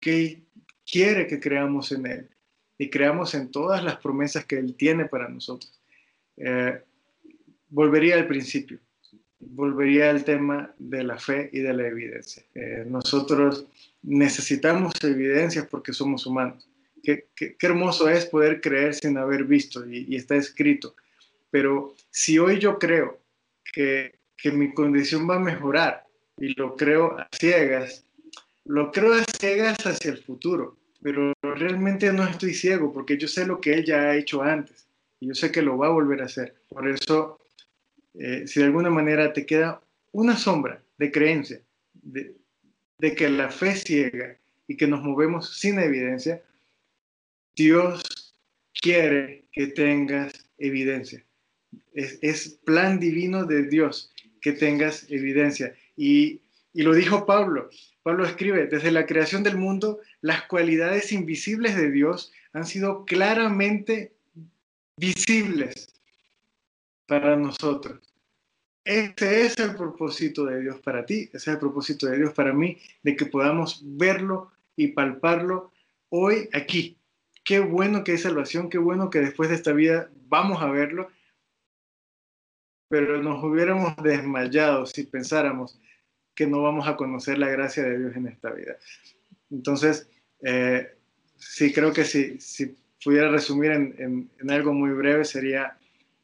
que 0.00 0.42
quiere 0.90 1.26
que 1.26 1.40
creamos 1.40 1.92
en 1.92 2.06
Él 2.06 2.28
y 2.78 2.90
creamos 2.90 3.34
en 3.34 3.50
todas 3.50 3.84
las 3.84 3.96
promesas 3.98 4.44
que 4.44 4.58
Él 4.58 4.74
tiene 4.74 5.06
para 5.06 5.28
nosotros. 5.28 5.80
Eh, 6.36 6.80
volvería 7.68 8.16
al 8.16 8.26
principio, 8.26 8.78
volvería 9.38 10.10
al 10.10 10.24
tema 10.24 10.74
de 10.78 11.04
la 11.04 11.18
fe 11.18 11.50
y 11.52 11.60
de 11.60 11.72
la 11.74 11.86
evidencia. 11.86 12.42
Eh, 12.54 12.84
nosotros 12.86 13.66
necesitamos 14.02 14.92
evidencias 15.02 15.66
porque 15.66 15.92
somos 15.92 16.26
humanos. 16.26 16.68
Qué, 17.02 17.28
hermoso 17.60 18.08
es 18.08 18.26
poder 18.26 18.60
creer 18.60 18.94
sin 18.94 19.18
haber 19.18 19.44
visto 19.44 19.84
y, 19.86 20.14
está 20.14 20.36
escrito. 20.36 20.94
Pero 21.50 21.94
si 22.10 22.38
hoy 22.38 22.58
yo 22.58 22.78
creo 22.78 23.18
que, 23.72 24.18
que 24.36 24.52
mi 24.52 24.72
condición 24.72 25.28
va 25.28 25.36
a 25.36 25.40
mejorar 25.40 26.06
y 26.38 26.54
lo 26.54 26.76
creo 26.76 27.18
a 27.18 27.28
ciegas, 27.32 28.04
lo 28.64 28.92
creo 28.92 29.14
a 29.14 29.24
ciegas 29.38 29.84
hacia 29.86 30.12
el 30.12 30.18
futuro, 30.18 30.76
pero 31.02 31.32
realmente 31.42 32.12
no 32.12 32.24
estoy 32.24 32.54
ciego 32.54 32.92
porque 32.92 33.18
yo 33.18 33.26
sé 33.26 33.46
lo 33.46 33.60
que 33.60 33.74
él 33.74 33.84
ya 33.84 34.02
ha 34.02 34.16
hecho 34.16 34.42
antes 34.42 34.86
y 35.20 35.28
yo 35.28 35.34
sé 35.34 35.50
que 35.50 35.62
lo 35.62 35.76
va 35.76 35.88
a 35.88 35.90
volver 35.90 36.22
a 36.22 36.26
hacer. 36.26 36.54
Por 36.68 36.88
eso, 36.88 37.38
eh, 38.14 38.44
si 38.46 38.60
de 38.60 38.66
alguna 38.66 38.90
manera 38.90 39.32
te 39.32 39.46
queda 39.46 39.80
una 40.12 40.36
sombra 40.36 40.82
de 40.98 41.10
creencia, 41.10 41.60
de, 41.94 42.34
que 43.16 43.28
la 43.28 43.50
fe 43.50 43.74
ciega 43.74 44.36
y 44.68 44.76
que 44.76 44.86
nos 44.86 45.02
movemos 45.02 45.58
sin 45.58 45.78
evidencia, 45.78 46.40
Dios 47.56 48.34
quiere 48.80 49.44
que 49.52 49.68
tengas 49.68 50.32
evidencia. 50.58 51.24
Es, 51.92 52.60
plan 52.64 53.00
divino 53.00 53.44
de 53.44 53.64
Dios 53.64 54.12
que 54.40 54.52
tengas 54.52 55.06
evidencia. 55.10 55.74
Y, 55.96 56.40
y 56.72 56.82
lo 56.82 56.94
dijo 56.94 57.26
Pablo. 57.26 57.70
Pablo 58.02 58.24
escribe, 58.24 58.66
desde 58.66 58.90
la 58.90 59.06
creación 59.06 59.42
del 59.42 59.56
mundo, 59.56 60.00
las 60.20 60.42
cualidades 60.46 61.12
invisibles 61.12 61.76
de 61.76 61.90
Dios 61.90 62.32
han 62.52 62.66
sido 62.66 63.04
claramente 63.04 64.12
visibles 64.96 65.94
para 67.06 67.36
nosotros. 67.36 68.00
Este 68.84 69.42
es 69.42 69.56
el 69.58 69.76
propósito 69.76 70.44
de 70.44 70.60
Dios 70.60 70.80
para 70.80 71.06
ti, 71.06 71.30
ese 71.32 71.36
es 71.36 71.48
el 71.48 71.58
propósito 71.58 72.06
de 72.06 72.18
Dios 72.18 72.32
para 72.32 72.52
mí, 72.52 72.78
de 73.02 73.14
que 73.14 73.26
podamos 73.26 73.80
verlo 73.84 74.50
y 74.74 74.88
palparlo 74.88 75.70
hoy 76.08 76.48
aquí. 76.52 76.98
Qué 77.44 77.60
bueno 77.60 78.02
que 78.02 78.12
hay 78.12 78.18
salvación, 78.18 78.68
qué 78.68 78.78
bueno 78.78 79.10
que 79.10 79.20
después 79.20 79.48
de 79.50 79.54
esta 79.54 79.72
vida 79.72 80.10
vamos 80.28 80.60
a 80.60 80.66
verlo, 80.66 81.08
pero 82.88 83.22
nos 83.22 83.42
hubiéramos 83.44 83.94
desmayado 84.02 84.86
si 84.86 85.04
pensáramos 85.04 85.78
que 86.34 86.46
no 86.46 86.62
vamos 86.62 86.88
a 86.88 86.96
conocer 86.96 87.38
la 87.38 87.48
gracia 87.48 87.82
de 87.82 87.98
Dios 87.98 88.16
en 88.16 88.28
esta 88.28 88.50
vida. 88.50 88.76
Entonces, 89.50 90.08
eh, 90.42 90.94
sí, 91.36 91.72
creo 91.72 91.92
que 91.92 92.04
si, 92.04 92.40
si 92.40 92.76
pudiera 93.04 93.30
resumir 93.30 93.72
en, 93.72 94.30
algo 94.48 94.72
muy 94.72 94.90
breve 94.90 95.24
sería, 95.24 95.76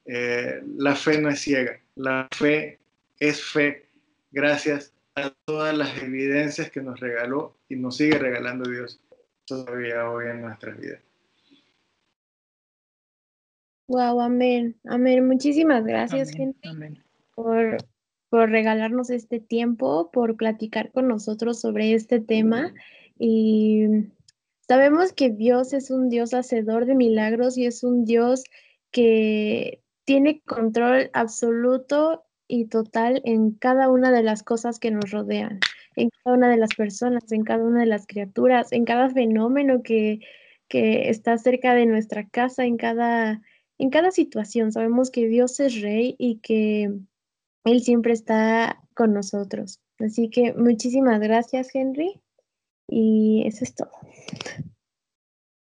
eh, 0.05 0.63
la 0.77 0.95
fe 0.95 1.21
no 1.21 1.29
es 1.29 1.41
ciega, 1.41 1.81
la 1.95 2.29
fe 2.37 2.79
es 3.19 3.43
fe 3.45 3.87
gracias 4.31 4.93
a 5.15 5.31
todas 5.45 5.77
las 5.77 6.01
evidencias 6.03 6.71
que 6.71 6.81
nos 6.81 7.01
regaló 7.01 7.57
y 7.69 7.77
nos 7.77 7.97
sigue 7.97 8.19
regalando 8.19 8.71
Dios 8.71 9.01
todavía 9.45 10.09
hoy 10.09 10.27
en 10.27 10.43
nuestras 10.43 10.79
vidas. 10.79 11.01
Wow, 13.89 14.21
amén, 14.21 14.79
amén. 14.85 15.27
Muchísimas 15.27 15.85
gracias, 15.85 16.31
gente, 16.31 16.69
Por, 17.35 17.79
por 18.31 18.51
regalarnos 18.51 19.11
este 19.11 19.41
tiempo, 19.41 20.11
por 20.11 20.37
platicar 20.37 20.93
con 20.93 21.09
nosotros 21.09 21.61
sobre 21.61 21.95
este 21.95 22.21
tema. 22.21 22.75
Y 23.19 23.85
sabemos 24.67 25.13
que 25.13 25.31
Dios 25.31 25.73
es 25.73 25.91
un 25.91 26.09
Dios 26.09 26.35
hacedor 26.35 26.87
de 26.87 26.95
milagros 26.95 27.57
y 27.57 27.67
es 27.67 27.85
un 27.85 28.05
Dios 28.05 28.45
que 28.91 29.83
tiene 30.05 30.41
control 30.43 31.11
absoluto 31.13 32.25
y 32.47 32.67
total 32.67 33.21
en 33.25 33.53
cada 33.53 33.91
una 33.91 34.11
de 34.11 34.23
las 34.23 34.43
cosas 34.43 34.79
que 34.79 34.91
nos 34.91 35.11
rodean, 35.11 35.61
en 35.97 36.11
cada 36.25 36.37
una 36.37 36.49
de 36.49 36.57
las 36.57 36.75
personas, 36.75 37.31
en 37.31 37.45
cada 37.45 37.65
una 37.65 37.81
de 37.81 37.87
las 37.87 38.07
criaturas, 38.07 38.73
en 38.73 38.85
cada 38.85 39.11
fenómeno 39.11 39.83
que, 39.83 40.21
que 40.69 41.11
está 41.11 41.37
cerca 41.37 41.75
de 41.75 41.85
nuestra 41.87 42.27
casa, 42.27 42.65
en 42.65 42.79
cada, 42.79 43.43
en 43.77 43.91
cada 43.91 44.11
situación. 44.11 44.73
Sabemos 44.73 45.11
que 45.11 45.29
Dios 45.29 45.61
es 45.61 45.83
rey 45.83 46.17
y 46.19 46.37
que 46.39 46.91
Él 47.65 47.83
siempre 47.83 48.13
está 48.13 48.83
con 48.95 49.13
nosotros. 49.13 49.81
Así 49.99 50.31
que 50.31 50.55
muchísimas 50.55 51.21
gracias, 51.21 51.75
Henry. 51.75 52.21
Y 52.89 53.45
eso 53.47 53.65
es 53.65 53.75
todo. 53.75 53.91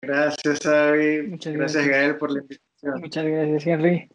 Gracias, 0.02 0.66
Avi. 0.66 1.24
Muchas 1.28 1.54
gracias, 1.54 1.88
Gael, 1.88 2.18
por 2.18 2.32
la 2.32 2.40
invitación. 2.40 3.00
Muchas 3.00 3.26
gracias, 3.26 3.68
Henry. 3.68 4.10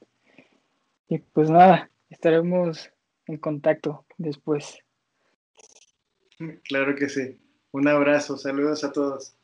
Y 1.09 1.19
pues 1.19 1.51
nada, 1.51 1.91
estaremos 2.09 2.91
en 3.27 3.39
contacto 3.39 4.05
después. 4.19 4.79
Claro 6.65 6.95
que 6.95 7.09
sí. 7.09 7.39
Un 7.73 7.89
abrazo, 7.89 8.37
saludos 8.37 8.85
a 8.85 8.93
todos. 8.93 9.37